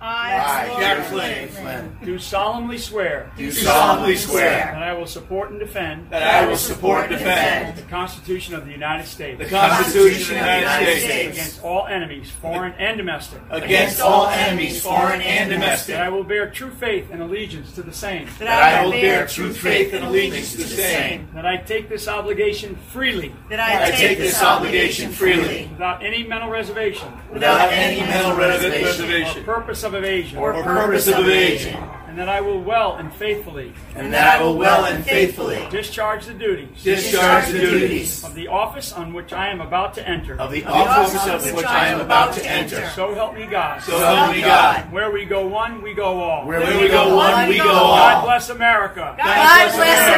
[0.00, 3.32] I, Jack Flynn, do solemnly swear.
[3.36, 6.10] Do solemnly swear that I will support and defend.
[6.10, 9.38] That I will support and defend the Constitution of the United States.
[9.38, 13.40] The Constitution of the United States against all enemies, foreign and domestic.
[13.50, 15.94] Against all enemies, foreign and domestic.
[15.94, 18.28] That I will bear true faith and allegiance to the same.
[18.38, 21.28] That I will bear true faith and allegiance to the same.
[21.34, 23.34] That I take this obligation freely.
[23.50, 27.12] That I take this obligation freely without any mental reservation.
[27.32, 29.42] Without any mental reservation.
[29.42, 30.38] Or purpose of evasion.
[30.38, 31.74] Or purpose of evasion.
[32.06, 33.72] And that I will well and faithfully.
[33.94, 35.66] And that I will well and faithfully.
[35.70, 36.82] Discharge the duties.
[36.82, 38.24] Discharge the duties.
[38.24, 40.40] Of the office on which I am about to enter.
[40.40, 42.88] Of the office of which I am about to enter.
[42.94, 43.82] So help me God.
[43.82, 44.90] So help me God.
[44.92, 46.46] Where we go one, we go all.
[46.46, 47.96] Where we go one, we go all.
[47.96, 49.14] God bless America.
[49.18, 50.14] God bless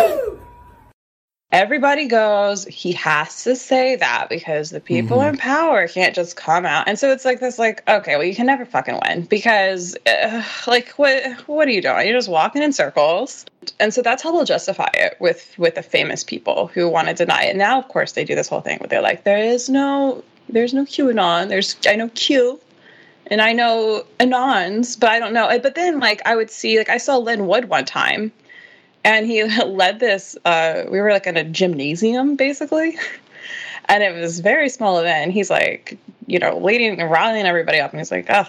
[0.00, 0.20] America.
[1.54, 5.34] Everybody goes he has to say that because the people mm-hmm.
[5.34, 6.88] in power can't just come out.
[6.88, 10.42] And so it's like this like okay well you can never fucking win because uh,
[10.66, 12.08] like what what are you doing?
[12.08, 13.46] You're just walking in circles.
[13.78, 17.14] And so that's how they'll justify it with with the famous people who want to
[17.14, 17.54] deny it.
[17.54, 20.74] Now of course they do this whole thing where they're like there is no there's
[20.74, 21.50] no qanon.
[21.50, 22.58] There's i know q
[23.28, 25.56] and i know anons but i don't know.
[25.62, 28.32] But then like i would see like i saw Lin Wood one time
[29.04, 32.98] and he led this uh, we were like in a gymnasium basically
[33.88, 35.24] and it was very small event.
[35.24, 38.46] And he's like, you know, leading and rallying everybody up, and he's like, oh,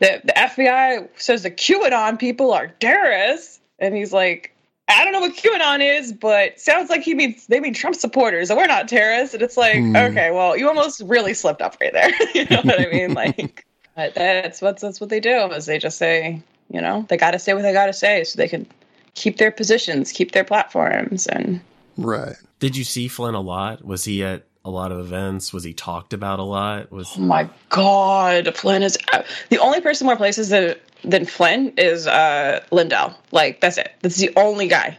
[0.00, 4.50] the the FBI says the QAnon people are terrorists, and he's like.
[4.86, 8.50] I don't know what QAnon is, but sounds like he means they mean Trump supporters,
[8.50, 9.32] and we're not terrorists.
[9.32, 9.96] And it's like, hmm.
[9.96, 12.10] okay, well, you almost really slipped up right there.
[12.34, 13.14] you know what I mean?
[13.14, 13.64] Like,
[13.96, 16.38] that's what that's what they do is they just say,
[16.68, 18.66] you know, they got to say what they got to say so they can
[19.14, 21.60] keep their positions, keep their platforms, and
[21.96, 22.36] right.
[22.58, 23.84] Did you see Flynn a lot?
[23.84, 25.52] Was he at a lot of events?
[25.52, 26.90] Was he talked about a lot?
[26.90, 31.72] Was oh my god, Flynn is uh, the only person more places than than Flynn
[31.76, 33.16] is uh, Lindell.
[33.30, 33.92] Like that's it.
[34.02, 34.96] That's the only guy.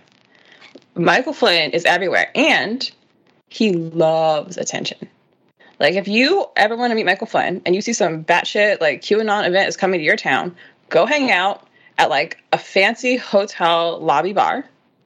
[0.95, 2.89] Michael Flynn is everywhere, and
[3.49, 5.10] he loves attention.
[5.80, 9.01] Like if you ever want to meet Michael Flynn and you see some batshit like
[9.01, 10.56] QAnon event is coming to your town,
[10.89, 14.65] go hang out at like a fancy hotel lobby bar.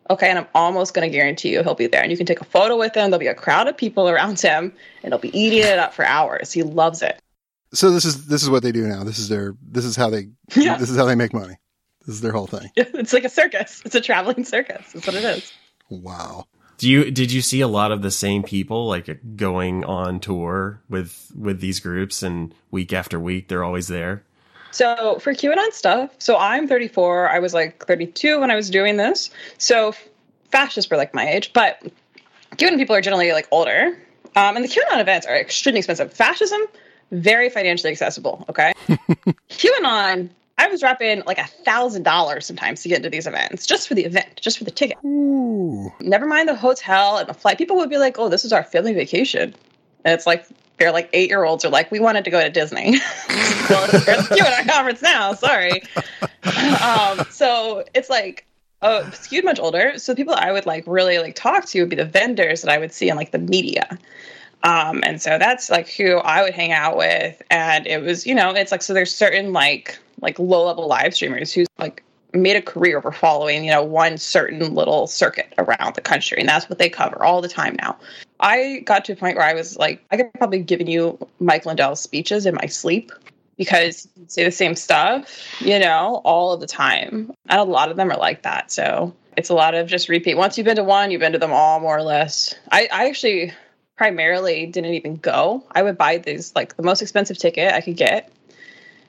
[0.09, 2.01] Okay, and I'm almost going to guarantee you he'll be there.
[2.01, 3.11] And you can take a photo with him.
[3.11, 4.73] There'll be a crowd of people around him,
[5.03, 6.51] and he'll be eating it up for hours.
[6.51, 7.21] He loves it.
[7.73, 9.03] So this is this is what they do now.
[9.03, 10.77] This is their this is how they yeah.
[10.77, 11.55] this is how they make money.
[12.05, 12.71] This is their whole thing.
[12.75, 13.83] It's like a circus.
[13.85, 14.93] It's a traveling circus.
[14.93, 15.53] That's what it is.
[15.89, 16.45] Wow.
[16.79, 20.81] Do you did you see a lot of the same people like going on tour
[20.89, 24.23] with with these groups and week after week they're always there?
[24.71, 27.29] So for QAnon stuff, so I'm 34.
[27.29, 29.29] I was like 32 when I was doing this.
[29.57, 29.93] So
[30.51, 31.81] fascists were like my age, but
[32.55, 33.97] QAnon people are generally like older.
[34.35, 36.13] Um, and the QAnon events are extremely expensive.
[36.13, 36.61] Fascism,
[37.11, 38.45] very financially accessible.
[38.49, 38.73] Okay.
[39.49, 40.29] QAnon,
[40.59, 43.95] I was dropping like a thousand dollars sometimes to get into these events just for
[43.95, 44.97] the event, just for the ticket.
[45.05, 45.91] Ooh.
[46.01, 47.57] Never mind the hotel and the flight.
[47.57, 49.55] People would be like, "Oh, this is our family vacation,"
[50.03, 50.45] and it's like
[50.79, 52.97] they're like eight year olds are like, we wanted to go to Disney.
[53.69, 55.33] well, it's you at our conference now.
[55.33, 55.83] Sorry.
[56.81, 58.45] Um, so it's like,
[58.81, 59.97] oh, skewed much older.
[59.97, 62.71] So the people I would like really like talk to would be the vendors that
[62.71, 63.97] I would see in like the media.
[64.63, 67.41] Um, and so that's like who I would hang out with.
[67.49, 71.13] And it was, you know, it's like, so there's certain like, like low level live
[71.13, 75.95] streamers who's like made a career for following, you know, one certain little circuit around
[75.95, 76.39] the country.
[76.39, 77.97] And that's what they cover all the time now.
[78.39, 81.65] I got to a point where I was like, I could probably given you Mike
[81.65, 83.11] Lindell's speeches in my sleep
[83.57, 87.31] because you say the same stuff, you know, all of the time.
[87.49, 88.71] And a lot of them are like that.
[88.71, 90.35] So it's a lot of just repeat.
[90.35, 92.55] Once you've been to one, you've been to them all more or less.
[92.71, 93.53] I, I actually
[93.97, 95.61] primarily didn't even go.
[95.73, 98.31] I would buy these like the most expensive ticket I could get,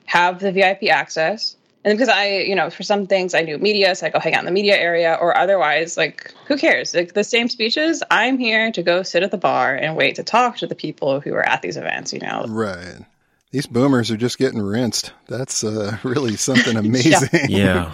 [0.05, 3.95] have the VIP access, and because I, you know, for some things I do media,
[3.95, 6.93] so I go hang out in the media area, or otherwise, like, who cares?
[6.93, 10.23] Like the same speeches, I'm here to go sit at the bar and wait to
[10.23, 12.13] talk to the people who are at these events.
[12.13, 13.03] You know, right?
[13.49, 15.11] These boomers are just getting rinsed.
[15.27, 17.29] That's uh, really something amazing.
[17.49, 17.91] yeah.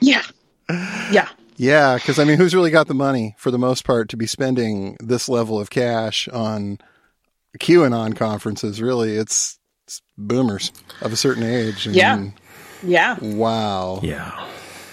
[0.00, 0.22] yeah.
[1.10, 1.28] Yeah.
[1.56, 4.26] Yeah, because I mean, who's really got the money for the most part to be
[4.26, 6.78] spending this level of cash on
[7.60, 8.82] QAnon conferences?
[8.82, 11.86] Really, it's, it's boomers of a certain age.
[11.86, 12.24] And, yeah
[12.84, 13.18] yeah.
[13.20, 14.00] Wow.
[14.02, 14.48] Yeah.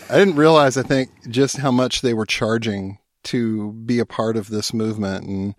[0.09, 4.35] I didn't realize, I think, just how much they were charging to be a part
[4.35, 5.25] of this movement.
[5.25, 5.55] And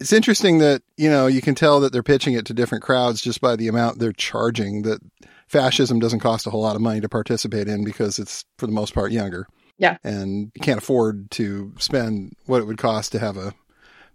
[0.00, 3.20] it's interesting that, you know, you can tell that they're pitching it to different crowds
[3.20, 5.00] just by the amount they're charging, that
[5.46, 8.72] fascism doesn't cost a whole lot of money to participate in because it's, for the
[8.72, 9.46] most part, younger.
[9.78, 9.98] Yeah.
[10.02, 13.54] And you can't afford to spend what it would cost to have a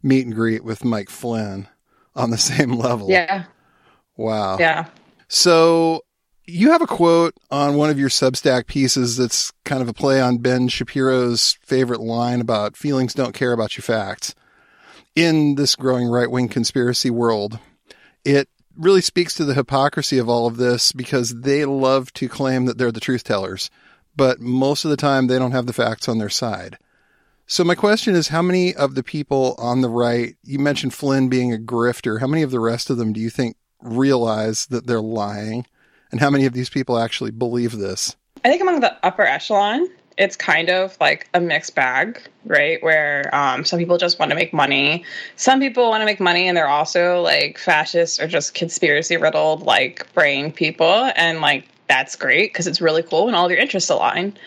[0.02, 1.68] meet and greet with Mike Flynn
[2.16, 3.10] on the same level.
[3.10, 3.46] Yeah.
[4.18, 4.58] Wow.
[4.60, 4.88] Yeah.
[5.30, 6.02] So
[6.46, 10.20] you have a quote on one of your Substack pieces that's kind of a play
[10.20, 14.36] on Ben Shapiro's favorite line about feelings don't care about your facts.
[15.16, 17.60] In this growing right wing conspiracy world,
[18.26, 22.66] it really speaks to the hypocrisy of all of this because they love to claim
[22.66, 23.70] that they're the truth tellers,
[24.16, 26.78] but most of the time they don't have the facts on their side.
[27.46, 31.30] So my question is how many of the people on the right, you mentioned Flynn
[31.30, 34.88] being a grifter, how many of the rest of them do you think realize that
[34.88, 35.68] they're lying?
[36.14, 38.16] And how many of these people actually believe this?
[38.46, 42.82] I think among the upper echelon, it's kind of like a mixed bag, right?
[42.84, 45.06] Where um, some people just want to make money.
[45.38, 49.64] Some people want to make money and they're also like fascists or just conspiracy riddled,
[49.64, 51.12] like brain people.
[51.16, 54.38] And like, that's great because it's really cool when all your interests align.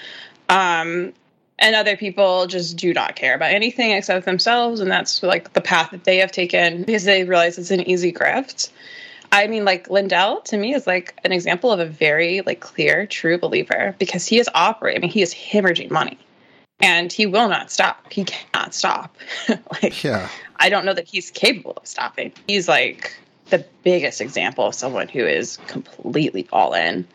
[0.49, 1.15] Um,
[1.59, 4.79] and other people just do not care about anything except themselves.
[4.79, 8.13] And that's like the path that they have taken because they realize it's an easy
[8.13, 8.71] grift.
[9.33, 13.07] I mean, like Lindell to me is like an example of a very like clear,
[13.07, 15.01] true believer because he is operating.
[15.01, 16.19] I mean, he is hemorrhaging money,
[16.81, 18.13] and he will not stop.
[18.13, 19.17] He cannot stop.
[19.83, 20.29] like, yeah.
[20.59, 22.33] I don't know that he's capable of stopping.
[22.47, 23.17] He's like
[23.51, 27.07] the biggest example of someone who is completely all in.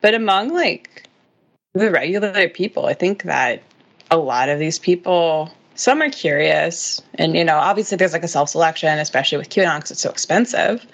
[0.00, 1.08] But among like
[1.74, 3.62] the regular people, I think that
[4.10, 7.02] a lot of these people some are curious.
[7.14, 10.10] And, you know, obviously there's like a self selection, especially with QAnon because it's so
[10.10, 10.86] expensive.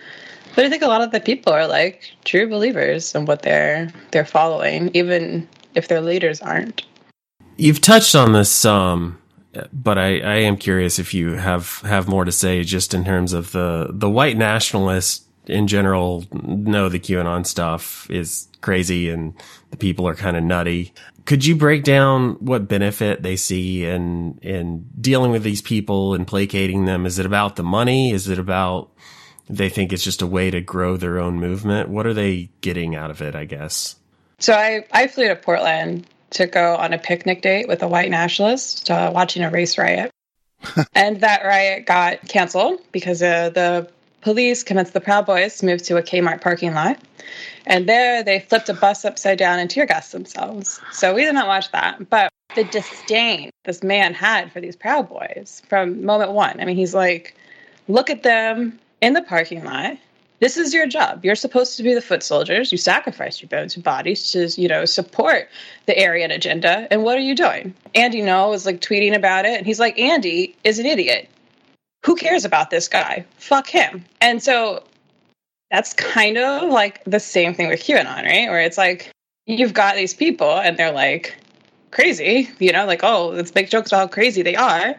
[0.60, 3.90] But I think a lot of the people are like true believers in what they're
[4.10, 6.84] they're following, even if their leaders aren't.
[7.56, 9.18] You've touched on this some,
[9.72, 13.32] but I, I am curious if you have have more to say just in terms
[13.32, 19.32] of the the white nationalists in general know the QAnon stuff is crazy and
[19.70, 20.92] the people are kind of nutty.
[21.24, 26.26] Could you break down what benefit they see in in dealing with these people and
[26.26, 27.06] placating them?
[27.06, 28.12] Is it about the money?
[28.12, 28.90] Is it about
[29.50, 31.88] they think it's just a way to grow their own movement?
[31.88, 33.96] What are they getting out of it, I guess?
[34.38, 38.10] So I, I flew to Portland to go on a picnic date with a white
[38.10, 40.10] nationalist uh, watching a race riot.
[40.94, 43.90] and that riot got canceled because uh, the
[44.20, 46.98] police convinced the Proud Boys to move to a Kmart parking lot.
[47.66, 50.80] And there they flipped a bus upside down and tear gassed themselves.
[50.92, 52.08] So we did not watch that.
[52.10, 56.60] But the disdain this man had for these Proud Boys from moment one.
[56.60, 57.36] I mean, he's like,
[57.88, 59.96] look at them in the parking lot.
[60.40, 61.22] This is your job.
[61.22, 62.72] You're supposed to be the foot soldiers.
[62.72, 65.48] You sacrifice your bones and bodies to, you know, support
[65.84, 66.88] the Aryan agenda.
[66.90, 67.74] And what are you doing?
[67.94, 69.58] Andy Ngo was like tweeting about it.
[69.58, 71.28] And he's like, Andy is an idiot.
[72.06, 73.26] Who cares about this guy?
[73.36, 74.02] Fuck him.
[74.22, 74.82] And so
[75.70, 78.48] that's kind of like the same thing with QAnon, right?
[78.48, 79.12] Where it's like
[79.46, 81.36] you've got these people and they're like
[81.90, 84.98] crazy, you know, like, oh, let's make jokes about how crazy they are.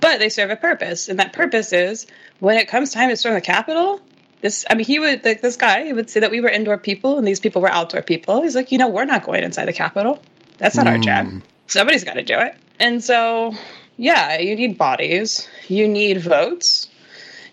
[0.00, 1.08] But they serve a purpose.
[1.08, 2.06] And that purpose is
[2.40, 4.00] when it comes time to storm the Capitol,
[4.42, 6.78] this I mean he would like this guy he would say that we were indoor
[6.78, 8.42] people and these people were outdoor people.
[8.42, 10.22] He's like, you know, we're not going inside the Capitol.
[10.58, 10.90] That's not mm.
[10.90, 11.26] our job.
[11.26, 11.38] Hmm.
[11.66, 12.54] Somebody's got to do it.
[12.78, 13.54] And so,
[13.96, 16.88] yeah, you need bodies, you need votes,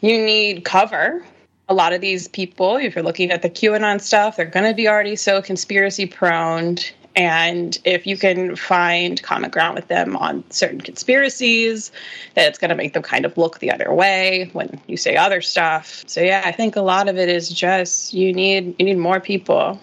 [0.02, 1.26] you need cover.
[1.70, 4.76] A lot of these people, if you're looking at the QAnon stuff, they're going to
[4.76, 6.78] be already so conspiracy prone
[7.16, 11.92] and if you can find common ground with them on certain conspiracies,
[12.36, 15.16] that it's going to make them kind of look the other way when you say
[15.16, 16.04] other stuff.
[16.08, 19.20] So yeah, I think a lot of it is just you need you need more
[19.20, 19.80] people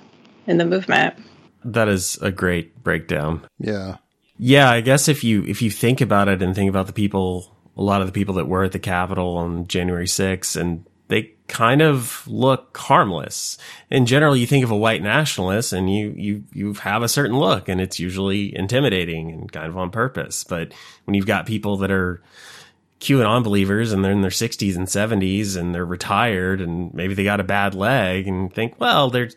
[0.46, 1.14] in the movement.
[1.64, 3.46] That is a great breakdown.
[3.58, 3.98] Yeah.
[4.38, 7.56] Yeah, I guess if you if you think about it and think about the people
[7.76, 11.34] a lot of the people that were at the Capitol on January 6th and they
[11.48, 13.58] kind of look harmless.
[13.90, 17.36] In general, you think of a white nationalist and you, you, you have a certain
[17.36, 20.44] look and it's usually intimidating and kind of on purpose.
[20.44, 20.72] But
[21.04, 22.22] when you've got people that are
[23.00, 27.24] QAnon believers and they're in their 60s and 70s and they're retired and maybe they
[27.24, 29.30] got a bad leg and think, well, they're,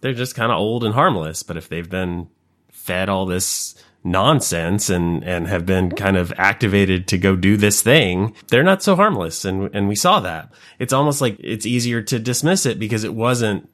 [0.00, 1.42] they're just kind of old and harmless.
[1.42, 2.28] But if they've been
[2.72, 7.82] fed all this nonsense and and have been kind of activated to go do this
[7.82, 9.44] thing they're not so harmless.
[9.44, 10.52] And and we saw that.
[10.78, 13.68] It's almost like it's easier to dismiss it because it wasn't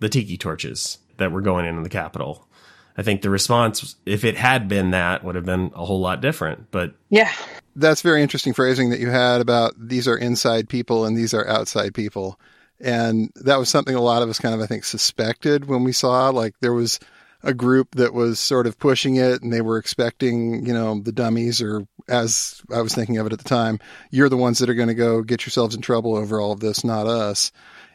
[0.00, 2.48] the tiki torches that were going in the capitol.
[2.96, 6.20] I think the response if it had been that would have been a whole lot
[6.20, 7.32] different but yeah.
[7.74, 11.48] That's very interesting phrasing that you had about these are inside people and these are
[11.48, 12.38] outside people.
[12.80, 15.92] And that was something a lot of us kind of i think suspected when we
[15.92, 17.00] saw like there was
[17.42, 21.12] a group that was sort of pushing it and they were expecting, you know, the
[21.12, 23.80] dummies or as I was thinking of it at the time,
[24.10, 26.60] you're the ones that are going to go get yourselves in trouble over all of
[26.60, 27.52] this, not us.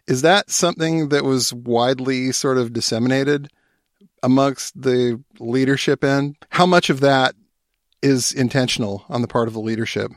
[0.07, 3.49] Is that something that was widely sort of disseminated
[4.23, 6.37] amongst the leadership end?
[6.49, 7.35] How much of that
[8.01, 10.11] is intentional on the part of the leadership?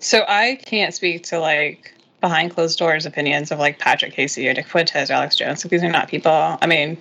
[0.00, 4.54] So I can't speak to like behind closed doors opinions of like Patrick Casey or
[4.54, 5.62] Nick Fuentes or Alex Jones.
[5.62, 6.58] These are not people.
[6.60, 6.98] I mean,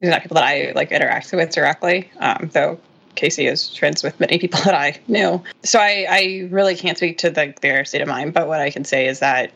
[0.00, 2.78] these are not people that I like interact with directly, um, though
[3.16, 5.42] Casey is friends with many people that I knew.
[5.62, 8.70] So I, I really can't speak to the, their state of mind, but what I
[8.70, 9.52] can say is that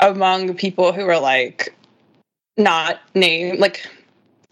[0.00, 1.74] among people who are like
[2.56, 3.86] not named, like,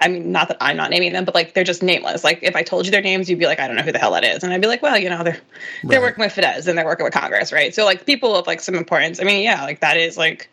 [0.01, 2.25] I mean, not that I'm not naming them, but like they're just nameless.
[2.25, 4.01] Like if I told you their names, you'd be like, I don't know who the
[4.01, 5.39] hell that is, and I'd be like, well, you know, they're
[5.85, 6.09] they're right.
[6.09, 7.73] working with Fidesz and they're working with Congress, right?
[7.73, 9.21] So like people of like some importance.
[9.21, 10.51] I mean, yeah, like that is like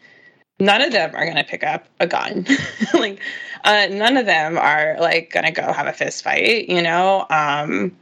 [0.60, 2.46] none of them are going to pick up a gun.
[2.94, 3.20] like
[3.64, 7.26] uh, none of them are like going to go have a fist fight, you know.
[7.30, 7.96] Um,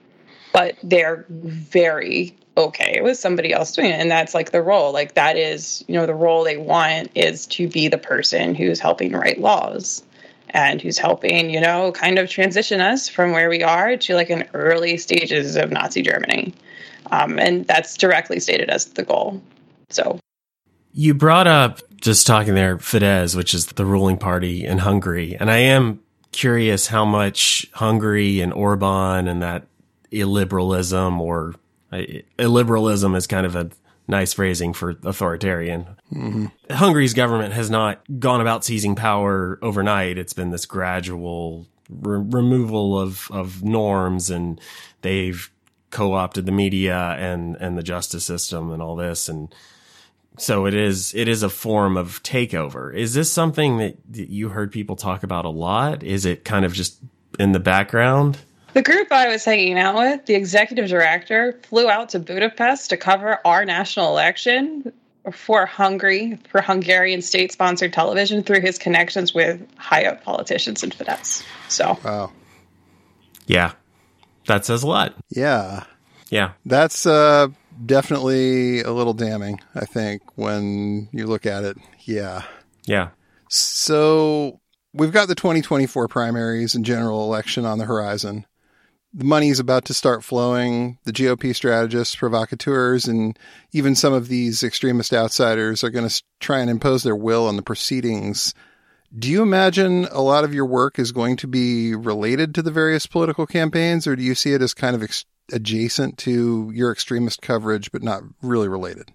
[0.54, 4.92] but they're very okay with somebody else doing it, and that's like the role.
[4.92, 8.80] Like that is, you know, the role they want is to be the person who's
[8.80, 10.04] helping write laws
[10.52, 14.30] and who's helping, you know, kind of transition us from where we are to like
[14.30, 16.54] an early stages of Nazi Germany.
[17.12, 19.42] Um, and that's directly stated as the goal.
[19.90, 20.20] So
[20.98, 25.52] you brought up just talking there Fidesz, which is the ruling party in Hungary, and
[25.52, 29.68] I am curious how much Hungary and Orban and that
[30.12, 31.54] illiberalism or
[31.92, 32.02] uh,
[32.40, 33.70] illiberalism is kind of a
[34.08, 35.86] nice phrasing for authoritarian.
[36.12, 36.48] Mm-hmm.
[36.74, 40.18] Hungary's government has not gone about seizing power overnight.
[40.18, 44.60] It's been this gradual re- removal of, of norms and
[45.02, 45.52] they've
[45.92, 49.54] co-opted the media and and the justice system and all this and
[50.38, 52.94] so it is it is a form of takeover.
[52.94, 56.04] Is this something that, that you heard people talk about a lot?
[56.04, 57.00] Is it kind of just
[57.40, 58.38] in the background?
[58.74, 62.98] The group I was hanging out with, the executive director, flew out to Budapest to
[62.98, 64.94] cover our national election
[65.32, 70.92] for Hungary, for Hungarian state sponsored television through his connections with high up politicians in
[70.92, 71.44] Fidesz.
[71.70, 72.32] So, wow.
[73.48, 73.74] Yeah.
[74.46, 75.16] That says a lot.
[75.30, 75.84] Yeah.
[76.30, 76.52] Yeah.
[76.66, 77.48] That's uh,
[77.86, 81.78] definitely a little damning, I think, when you look at it.
[82.02, 82.44] Yeah.
[82.86, 83.10] Yeah.
[83.50, 84.60] So
[84.94, 88.46] we've got the 2024 primaries and general election on the horizon
[89.14, 91.00] the money is about to start flowing.
[91.06, 93.38] The GOP strategists, provocateurs, and
[93.72, 97.56] even some of these extremist outsiders are going to try and impose their will on
[97.56, 98.54] the proceedings.
[99.18, 102.72] Do you imagine a lot of your work is going to be related to the
[102.72, 106.92] various political campaigns, or do you see it as kind of ex- adjacent to your
[106.92, 109.12] extremist coverage, but not really related?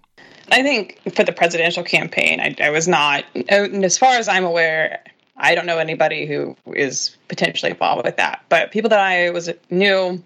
[0.51, 5.03] I think for the presidential campaign, I, I was not, as far as I'm aware,
[5.37, 8.43] I don't know anybody who is potentially involved with that.
[8.49, 10.23] But people that I was knew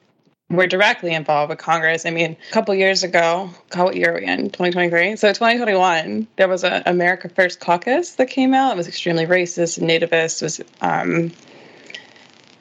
[0.49, 2.05] were directly involved with Congress.
[2.05, 4.49] I mean, a couple years ago, what year are we in?
[4.49, 5.15] 2023.
[5.17, 8.71] So 2021, there was a America First caucus that came out.
[8.71, 10.41] It was extremely racist and nativist.
[10.41, 11.31] It was um,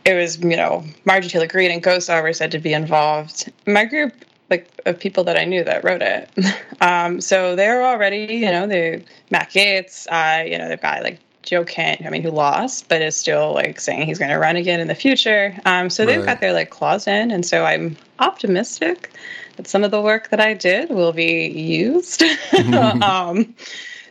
[0.04, 3.52] it was you know Marjorie Taylor Greene and Gosar were said to be involved.
[3.66, 4.12] My group
[4.50, 6.30] like of people that I knew that wrote it.
[6.80, 11.18] um, so they're already, you know, they Matt Gaetz, uh, you know, the guy like
[11.46, 14.56] Joe Kent, I mean, who lost, but is still like saying he's going to run
[14.56, 15.56] again in the future.
[15.64, 19.12] Um, so they've got their like claws in, and so I'm optimistic
[19.56, 22.22] that some of the work that I did will be used
[23.02, 23.54] um,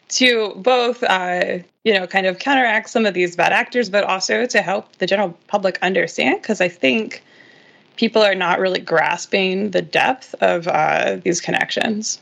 [0.10, 4.46] to both, uh, you know, kind of counteract some of these bad actors, but also
[4.46, 6.42] to help the general public understand.
[6.42, 7.22] Because I think
[7.98, 12.20] people are not really grasping the depth of uh, these connections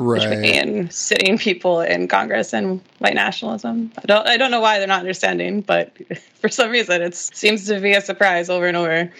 [0.00, 0.28] right.
[0.28, 3.92] between sitting people in Congress and white nationalism.
[3.98, 5.96] I don't I don't know why they're not understanding, but
[6.40, 9.12] for some reason it seems to be a surprise over and over.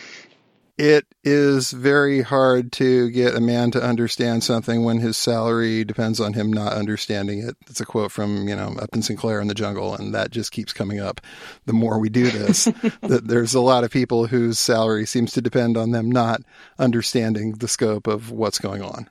[0.79, 6.21] It is very hard to get a man to understand something when his salary depends
[6.21, 7.55] on him not understanding it.
[7.69, 10.73] It's a quote from, you know, Upton Sinclair in the jungle, and that just keeps
[10.73, 11.21] coming up.
[11.67, 12.65] The more we do this,
[13.03, 16.41] that there's a lot of people whose salary seems to depend on them not
[16.79, 19.11] understanding the scope of what's going on.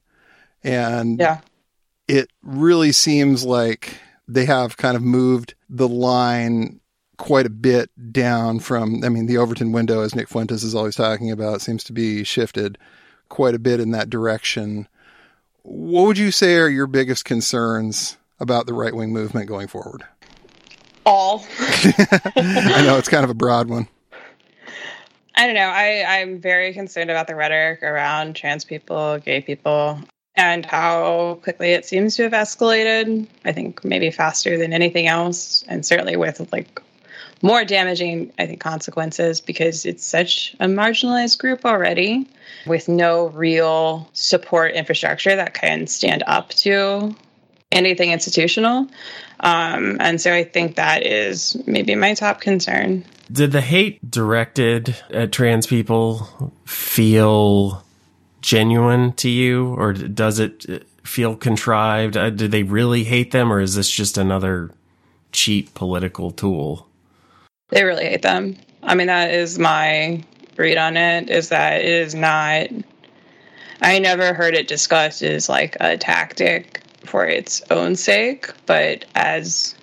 [0.63, 1.41] And yeah
[2.09, 3.95] it really seems like
[4.27, 6.81] they have kind of moved the line
[7.17, 10.95] quite a bit down from, I mean, the Overton window, as Nick Fuentes is always
[10.95, 12.79] talking about, seems to be shifted
[13.29, 14.87] quite a bit in that direction.
[15.61, 20.03] What would you say are your biggest concerns about the right wing movement going forward?
[21.05, 21.45] All.
[21.59, 23.87] I know it's kind of a broad one.
[25.35, 25.61] I don't know.
[25.61, 30.01] I, I'm very concerned about the rhetoric around trans people, gay people
[30.35, 33.27] and how quickly it seems to have escalated.
[33.45, 36.81] I think maybe faster than anything else, and certainly with like
[37.41, 42.27] more damaging, I think, consequences because it's such a marginalized group already
[42.65, 47.15] with no real support infrastructure that can stand up to
[47.71, 48.87] anything institutional.
[49.39, 53.05] Um, and so I think that is maybe my top concern.
[53.31, 57.83] Did the hate directed at trans people feel
[58.41, 62.15] genuine to you, or does it feel contrived?
[62.17, 64.71] Uh, do they really hate them, or is this just another
[65.31, 66.87] cheap political tool?
[67.69, 68.57] They really hate them.
[68.83, 70.23] I mean, that is my
[70.57, 71.29] read on it.
[71.29, 72.67] Is that it is not.
[73.81, 79.75] I never heard it discussed as like a tactic for its own sake, but as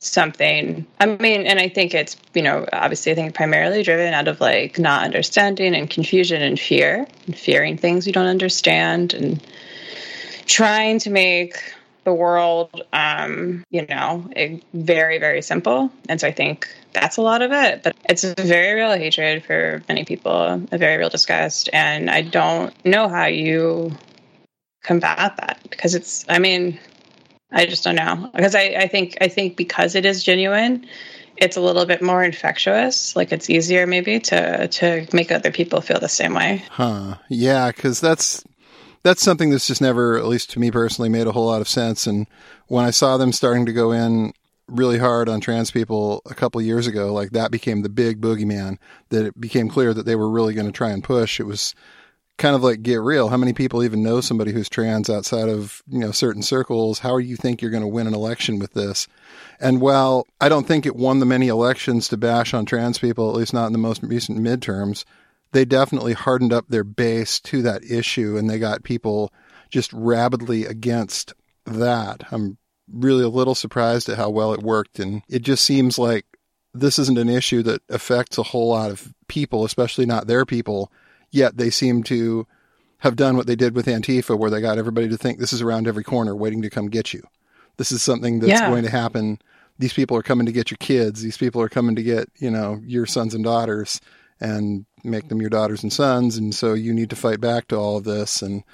[0.00, 0.86] something.
[0.98, 4.40] I mean, and I think it's, you know, obviously I think primarily driven out of
[4.40, 9.46] like not understanding and confusion and fear and fearing things you don't understand and
[10.46, 11.56] trying to make
[12.04, 14.28] the world, um, you know,
[14.72, 15.92] very, very simple.
[16.08, 17.82] And so I think that's a lot of it.
[17.82, 21.68] But it's a very real hatred for many people, a very real disgust.
[21.74, 23.92] And I don't know how you
[24.82, 26.80] combat that because it's, I mean,
[27.52, 30.86] I just don't know because I, I think I think because it is genuine,
[31.36, 33.16] it's a little bit more infectious.
[33.16, 36.64] Like it's easier maybe to to make other people feel the same way.
[36.70, 37.16] Huh?
[37.28, 38.44] Yeah, because that's
[39.02, 41.68] that's something that's just never, at least to me personally, made a whole lot of
[41.68, 42.06] sense.
[42.06, 42.26] And
[42.66, 44.32] when I saw them starting to go in
[44.68, 48.78] really hard on trans people a couple years ago, like that became the big boogeyman
[49.08, 51.40] that it became clear that they were really going to try and push.
[51.40, 51.74] It was
[52.40, 53.28] kind of like get real.
[53.28, 56.98] How many people even know somebody who's trans outside of, you know, certain circles?
[56.98, 59.06] How do you think you're going to win an election with this?
[59.60, 63.28] And while I don't think it won the many elections to bash on trans people,
[63.28, 65.04] at least not in the most recent midterms,
[65.52, 69.32] they definitely hardened up their base to that issue and they got people
[69.68, 71.34] just rabidly against
[71.66, 72.24] that.
[72.32, 72.56] I'm
[72.90, 74.98] really a little surprised at how well it worked.
[74.98, 76.24] And it just seems like
[76.72, 80.90] this isn't an issue that affects a whole lot of people, especially not their people.
[81.30, 82.46] Yet they seem to
[82.98, 85.62] have done what they did with Antifa, where they got everybody to think this is
[85.62, 87.22] around every corner waiting to come get you.
[87.76, 88.68] This is something that's yeah.
[88.68, 89.40] going to happen.
[89.78, 91.22] These people are coming to get your kids.
[91.22, 94.00] These people are coming to get, you know, your sons and daughters
[94.40, 96.36] and make them your daughters and sons.
[96.36, 98.42] And so you need to fight back to all of this.
[98.42, 98.64] And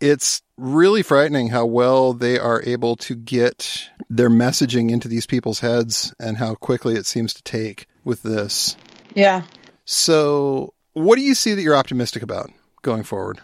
[0.00, 5.60] it's really frightening how well they are able to get their messaging into these people's
[5.60, 8.76] heads and how quickly it seems to take with this.
[9.14, 9.42] Yeah.
[9.84, 10.74] So,
[11.04, 12.50] what do you see that you're optimistic about
[12.82, 13.40] going forward?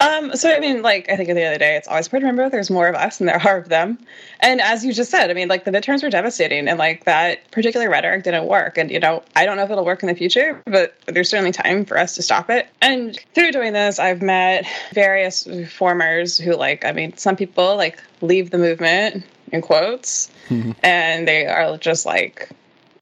[0.00, 2.06] Um, so I mean, like I think at the end of the day, it's always
[2.06, 3.98] important to remember there's more of us than there are of them.
[4.40, 7.50] And as you just said, I mean, like the midterms were devastating, and like that
[7.50, 8.78] particular rhetoric didn't work.
[8.78, 11.52] And you know, I don't know if it'll work in the future, but there's certainly
[11.52, 12.68] time for us to stop it.
[12.80, 18.00] And through doing this, I've met various reformers who, like, I mean, some people like
[18.20, 20.72] leave the movement in quotes, mm-hmm.
[20.82, 22.50] and they are just like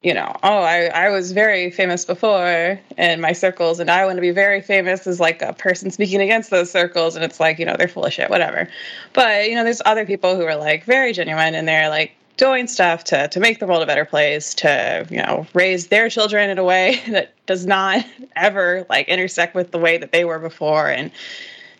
[0.06, 4.18] you know, oh, I, I was very famous before in my circles, and I want
[4.18, 7.16] to be very famous as like a person speaking against those circles.
[7.16, 8.68] And it's like, you know, they're full of shit, whatever.
[9.14, 12.68] But, you know, there's other people who are like very genuine and they're like doing
[12.68, 16.50] stuff to, to make the world a better place, to, you know, raise their children
[16.50, 20.38] in a way that does not ever like intersect with the way that they were
[20.38, 20.88] before.
[20.88, 21.10] And,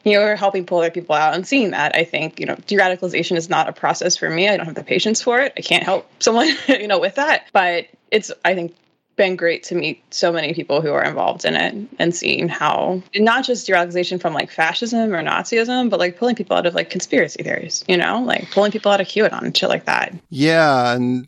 [0.07, 1.97] you know, we're helping pull other people out and seeing that.
[1.97, 4.49] I think, you know, de-radicalization is not a process for me.
[4.49, 5.53] I don't have the patience for it.
[5.57, 7.49] I can't help someone, you know, with that.
[7.53, 8.75] But it's I think
[9.17, 13.03] been great to meet so many people who are involved in it and seeing how
[13.17, 16.75] not just de radicalization from like fascism or Nazism, but like pulling people out of
[16.75, 20.15] like conspiracy theories, you know, like pulling people out of QAnon and shit like that.
[20.29, 21.27] Yeah, and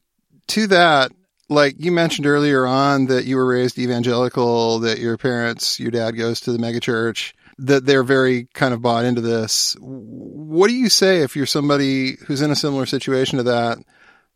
[0.49, 1.11] to that,
[1.49, 6.13] like you mentioned earlier on that you were raised evangelical, that your parents, your dad
[6.13, 9.77] goes to the megachurch, that they're very kind of bought into this.
[9.81, 13.79] What do you say if you're somebody who's in a similar situation to that?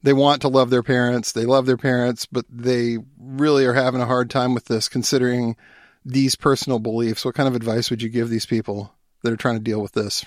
[0.03, 1.33] they want to love their parents.
[1.33, 5.57] They love their parents, but they really are having a hard time with this considering
[6.05, 7.25] these personal beliefs.
[7.25, 8.93] What kind of advice would you give these people
[9.23, 10.25] that are trying to deal with this?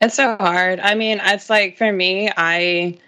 [0.00, 0.78] It's so hard.
[0.78, 2.98] I mean, it's like for me, I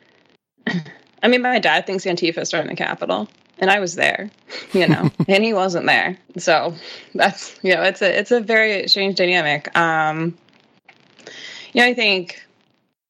[1.22, 3.28] I mean, my dad thinks Antifa started in the Capitol,
[3.58, 4.30] and I was there,
[4.72, 6.18] you know, and he wasn't there.
[6.36, 6.74] So
[7.14, 9.76] that's you know, it's a it's a very strange dynamic.
[9.76, 10.36] Um,
[11.72, 12.42] you know, I think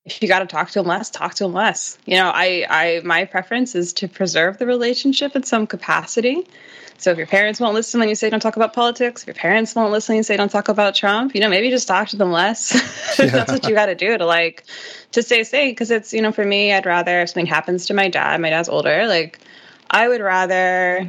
[0.04, 1.98] if you got to talk to him less, talk to him less.
[2.06, 6.46] You know, I, I, my preference is to preserve the relationship in some capacity.
[6.96, 9.34] So if your parents won't listen when you say don't talk about politics, if your
[9.34, 12.08] parents won't listen when you say don't talk about Trump, you know, maybe just talk
[12.08, 12.74] to them less.
[13.18, 13.30] Yeah.
[13.30, 14.62] That's what you got to do to like
[15.10, 15.72] to stay sane.
[15.72, 18.50] Because it's you know, for me, I'd rather if something happens to my dad, my
[18.50, 19.40] dad's older, like
[19.90, 21.08] I would rather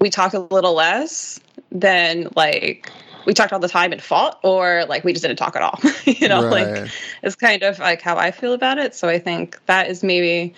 [0.00, 1.40] we talk a little less
[1.70, 2.90] than like
[3.26, 5.80] we talked all the time and fought or like we just didn't talk at all
[6.04, 6.76] you know right.
[6.76, 6.90] like
[7.22, 10.54] it's kind of like how i feel about it so i think that is maybe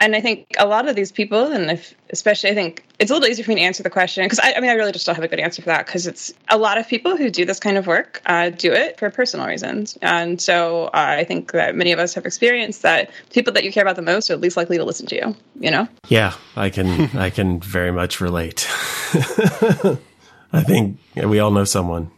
[0.00, 3.14] and i think a lot of these people and if especially i think it's a
[3.14, 5.06] little easier for me to answer the question because I, I, mean i really just
[5.06, 7.44] don't have a good answer for that because it's a lot of people who do
[7.44, 9.98] this kind of work uh, do it for personal reasons.
[10.02, 10.90] And so uh,
[11.20, 14.02] i think that many of us have experienced that people that you care about the
[14.02, 15.86] most are least likely to listen to you you know?
[16.08, 18.66] Yeah i can i can very much relate.
[20.52, 22.10] I think we all know someone.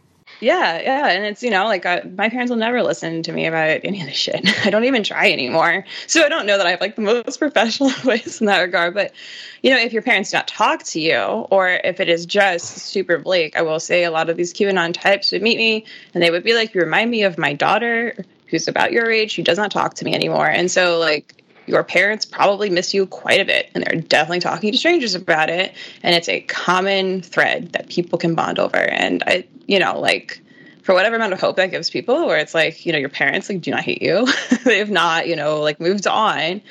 [0.43, 3.45] Yeah, yeah, and it's you know like uh, my parents will never listen to me
[3.45, 4.45] about any of this shit.
[4.65, 7.37] I don't even try anymore, so I don't know that I have like the most
[7.39, 8.93] professional voice in that regard.
[8.93, 9.13] But
[9.61, 12.77] you know, if your parents do not talk to you, or if it is just
[12.79, 16.21] super bleak, I will say a lot of these QAnon types would meet me and
[16.21, 18.13] they would be like, "You remind me of my daughter,
[18.47, 21.83] who's about your age, who does not talk to me anymore." And so like your
[21.83, 25.73] parents probably miss you quite a bit and they're definitely talking to strangers about it
[26.01, 28.77] and it's a common thread that people can bond over.
[28.77, 30.41] And i you know like
[30.83, 33.49] for whatever amount of hope that gives people where it's like you know your parents
[33.49, 34.27] like do not hate you.
[34.63, 36.61] They've not you know like moved on.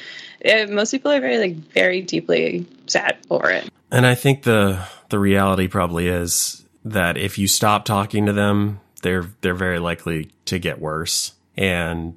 [0.41, 3.69] It, most people are very like very deeply sad over it.
[3.91, 8.81] And i think the the reality probably is that if you stop talking to them
[9.03, 11.33] they're they're very likely to get worse.
[11.57, 12.17] And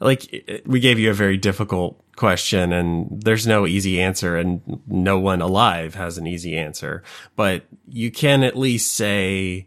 [0.00, 5.18] like we gave you a very difficult question and there's no easy answer and no
[5.18, 7.02] one alive has an easy answer,
[7.36, 9.66] but you can at least say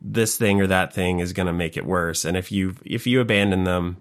[0.00, 2.24] this thing or that thing is going to make it worse.
[2.24, 3.98] And if you, if you abandon them,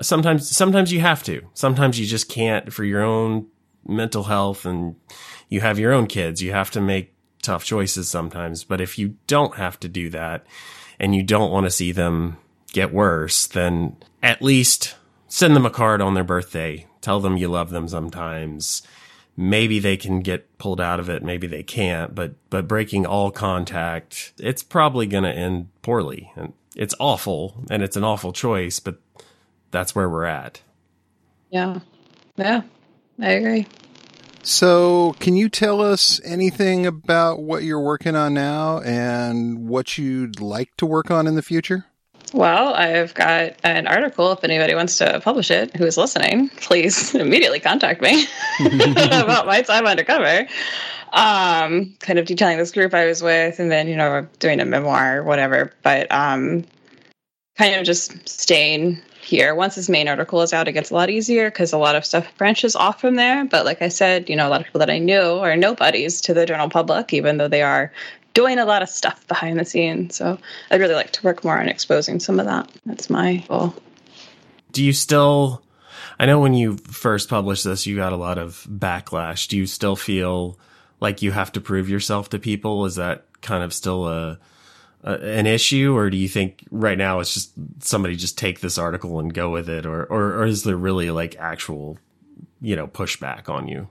[0.00, 3.46] sometimes, sometimes you have to, sometimes you just can't for your own
[3.86, 4.96] mental health and
[5.48, 6.42] you have your own kids.
[6.42, 8.64] You have to make tough choices sometimes.
[8.64, 10.44] But if you don't have to do that
[10.98, 12.38] and you don't want to see them
[12.72, 13.96] get worse, then
[14.26, 14.96] at least
[15.28, 16.86] send them a card on their birthday.
[17.00, 18.82] Tell them you love them sometimes.
[19.36, 23.30] maybe they can get pulled out of it, maybe they can't, but but breaking all
[23.30, 26.32] contact, it's probably going to end poorly.
[26.36, 28.98] And it's awful and it's an awful choice, but
[29.70, 30.62] that's where we're at.
[31.50, 31.80] Yeah.
[32.36, 32.62] Yeah.
[33.20, 33.66] I agree.
[34.42, 40.40] So, can you tell us anything about what you're working on now and what you'd
[40.40, 41.86] like to work on in the future?
[42.36, 44.30] Well, I've got an article.
[44.32, 48.26] If anybody wants to publish it, who is listening, please immediately contact me
[48.60, 50.46] about my time undercover.
[51.14, 54.66] Um, kind of detailing this group I was with, and then you know doing a
[54.66, 55.72] memoir or whatever.
[55.82, 56.66] But um,
[57.56, 59.54] kind of just staying here.
[59.54, 62.04] Once this main article is out, it gets a lot easier because a lot of
[62.04, 63.46] stuff branches off from there.
[63.46, 66.20] But like I said, you know, a lot of people that I knew are nobodies
[66.20, 67.90] to the general public, even though they are
[68.36, 70.14] doing a lot of stuff behind the scenes.
[70.14, 70.38] So
[70.70, 72.70] I'd really like to work more on exposing some of that.
[72.84, 73.74] That's my goal.
[74.72, 75.62] Do you still?
[76.20, 79.48] I know when you first published this, you got a lot of backlash.
[79.48, 80.58] Do you still feel
[81.00, 82.84] like you have to prove yourself to people?
[82.84, 84.38] Is that kind of still a
[85.02, 88.76] uh, an issue, or do you think right now it's just somebody just take this
[88.76, 91.96] article and go with it, or, or or is there really like actual,
[92.60, 93.88] you know, pushback on you?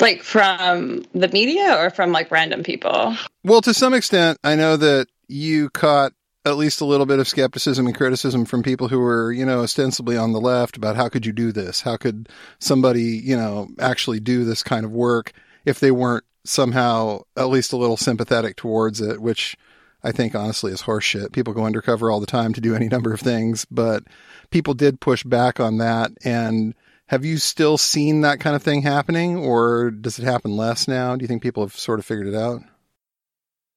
[0.00, 3.16] Like from the media or from like random people?
[3.44, 6.12] Well, to some extent, I know that you caught
[6.46, 9.60] at least a little bit of skepticism and criticism from people who were, you know,
[9.60, 11.82] ostensibly on the left about how could you do this?
[11.82, 12.28] How could
[12.58, 15.32] somebody, you know, actually do this kind of work
[15.66, 19.56] if they weren't somehow at least a little sympathetic towards it, which
[20.02, 21.32] I think honestly is horseshit.
[21.32, 24.04] People go undercover all the time to do any number of things, but
[24.50, 26.12] people did push back on that.
[26.24, 26.74] And
[27.10, 31.16] have you still seen that kind of thing happening or does it happen less now?
[31.16, 32.62] Do you think people have sort of figured it out?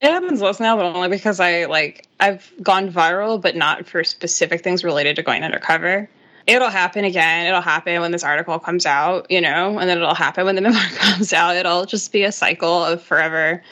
[0.02, 4.04] It happens less now, but only because I like I've gone viral, but not for
[4.04, 6.12] specific things related to going undercover
[6.48, 7.48] it'll happen again.
[7.48, 10.62] It'll happen when this article comes out, you know, and then it'll happen when the
[10.62, 11.56] memoir comes out.
[11.56, 13.64] It'll just be a cycle of forever.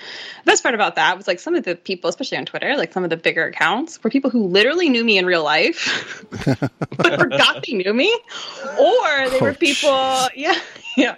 [0.43, 2.93] The best part about that was like some of the people, especially on Twitter, like
[2.93, 6.25] some of the bigger accounts, were people who literally knew me in real life,
[6.97, 8.11] but forgot they knew me,
[8.79, 9.89] or they were oh, people,
[10.35, 10.57] yeah,
[10.97, 11.15] yeah,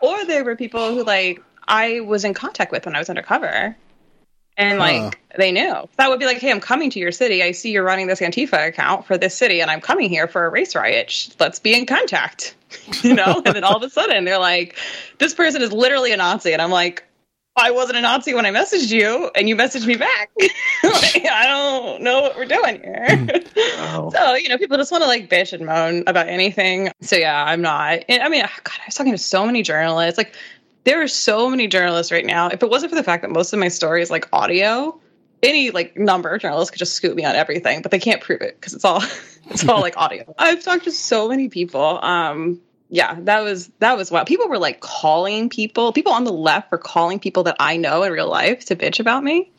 [0.00, 3.76] or they were people who like I was in contact with when I was undercover
[4.56, 5.10] and like huh.
[5.38, 5.88] they knew.
[5.96, 7.42] That would be like hey i'm coming to your city.
[7.42, 10.44] I see you're running this antifa account for this city and i'm coming here for
[10.44, 11.34] a race riot.
[11.38, 12.54] Let's be in contact.
[13.02, 13.42] You know?
[13.44, 14.76] And then all of a sudden they're like
[15.18, 16.52] this person is literally a nazi.
[16.52, 17.04] And i'm like
[17.54, 20.30] i wasn't a nazi when i messaged you and you messaged me back.
[20.84, 23.28] Like, i don't know what we're doing here.
[23.78, 24.10] Oh.
[24.14, 26.90] so you know people just want to like bitch and moan about anything.
[27.02, 28.04] So yeah i'm not.
[28.08, 30.18] I mean ah, god i was talking to so many journalists.
[30.18, 30.34] Like
[30.84, 32.48] there are so many journalists right now.
[32.48, 34.98] If it wasn't for the fact that most of my story is like audio,
[35.42, 38.40] any like number of journalists could just scoop me on everything, but they can't prove
[38.40, 39.02] it because it's all
[39.50, 40.34] it's all like audio.
[40.38, 42.02] I've talked to so many people.
[42.02, 45.92] Um, yeah, that was that was what people were like calling people.
[45.92, 49.00] People on the left were calling people that I know in real life to bitch
[49.00, 49.50] about me,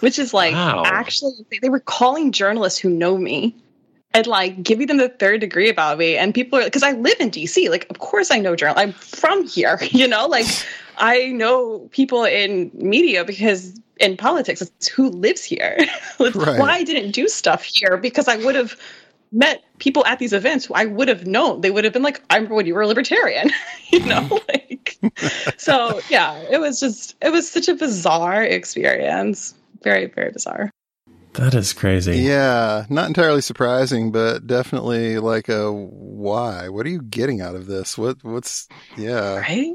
[0.00, 0.82] which is like wow.
[0.84, 3.56] actually they were calling journalists who know me
[4.16, 6.16] and like giving them the third degree about me.
[6.16, 7.68] And people are because I live in DC.
[7.68, 8.74] Like, of course I know journal.
[8.78, 10.46] I'm from here, you know, like
[10.96, 15.76] I know people in media because in politics, it's who lives here.
[16.20, 16.58] right.
[16.58, 18.76] Why I didn't do stuff here because I would have
[19.32, 21.60] met people at these events who I would have known.
[21.60, 23.50] They would have been like, I remember when you were a libertarian,
[23.90, 24.34] you know, mm-hmm.
[24.48, 24.98] like
[25.58, 29.54] so yeah, it was just it was such a bizarre experience.
[29.82, 30.70] Very, very bizarre.
[31.36, 32.18] That is crazy.
[32.18, 36.68] Yeah, not entirely surprising, but definitely like a why?
[36.68, 37.98] What are you getting out of this?
[37.98, 39.36] What what's yeah.
[39.36, 39.74] Right?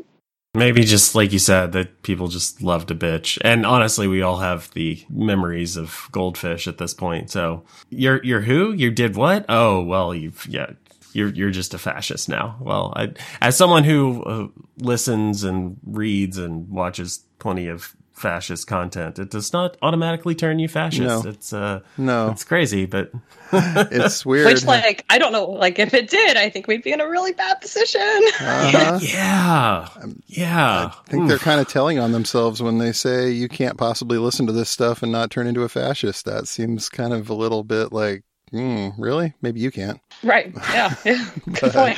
[0.53, 3.37] Maybe just like you said that people just love to bitch.
[3.41, 7.29] And honestly, we all have the memories of goldfish at this point.
[7.29, 8.73] So, you're you're who?
[8.73, 9.45] You did what?
[9.47, 10.71] Oh, well, you've yeah,
[11.13, 12.57] you're you're just a fascist now.
[12.59, 14.47] Well, I, as someone who uh,
[14.77, 19.19] listens and reads and watches plenty of fascist content.
[19.19, 21.01] It does not automatically turn you fascist.
[21.01, 21.29] No.
[21.29, 23.11] It's uh no, it's crazy, but
[23.53, 24.45] it's weird.
[24.45, 25.45] Which, like, I don't know.
[25.45, 28.01] Like, if it did, I think we'd be in a really bad position.
[28.41, 28.99] Uh-huh.
[29.01, 29.87] yeah,
[30.27, 30.91] yeah.
[30.93, 31.29] I think Oof.
[31.29, 34.69] they're kind of telling on themselves when they say you can't possibly listen to this
[34.69, 36.25] stuff and not turn into a fascist.
[36.25, 39.33] That seems kind of a little bit like, hmm, really?
[39.41, 39.99] Maybe you can't.
[40.23, 40.53] Right.
[40.71, 40.95] Yeah.
[41.05, 41.29] yeah.
[41.53, 41.97] Good point.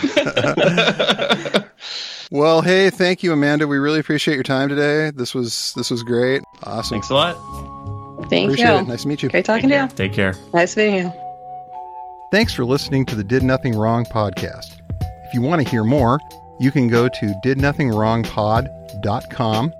[2.33, 3.67] Well, hey, thank you, Amanda.
[3.67, 5.11] We really appreciate your time today.
[5.11, 6.41] This was this was great.
[6.63, 6.95] Awesome.
[6.95, 7.35] Thanks a lot.
[8.27, 8.79] Thank appreciate you.
[8.79, 8.87] It.
[8.87, 9.29] Nice to meet you.
[9.29, 9.87] Great talking to you.
[9.89, 10.33] Take care.
[10.51, 11.13] Nice meeting you.
[12.31, 14.81] Thanks for listening to the Did Nothing Wrong podcast.
[14.99, 16.19] If you want to hear more,
[16.59, 19.73] you can go to didnothingwrongpod.com.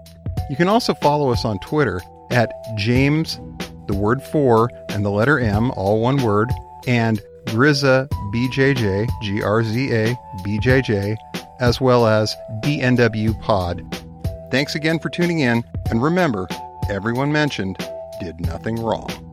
[0.51, 3.39] You can also follow us on Twitter at James,
[3.87, 6.51] the word four, and the letter M, all one word,
[6.87, 10.15] and Grizza BJJ, G R Z A
[10.45, 11.17] BJJ
[11.59, 13.83] as well as DNW Pod.
[14.51, 16.47] Thanks again for tuning in, and remember,
[16.89, 17.77] everyone mentioned
[18.19, 19.32] did nothing wrong.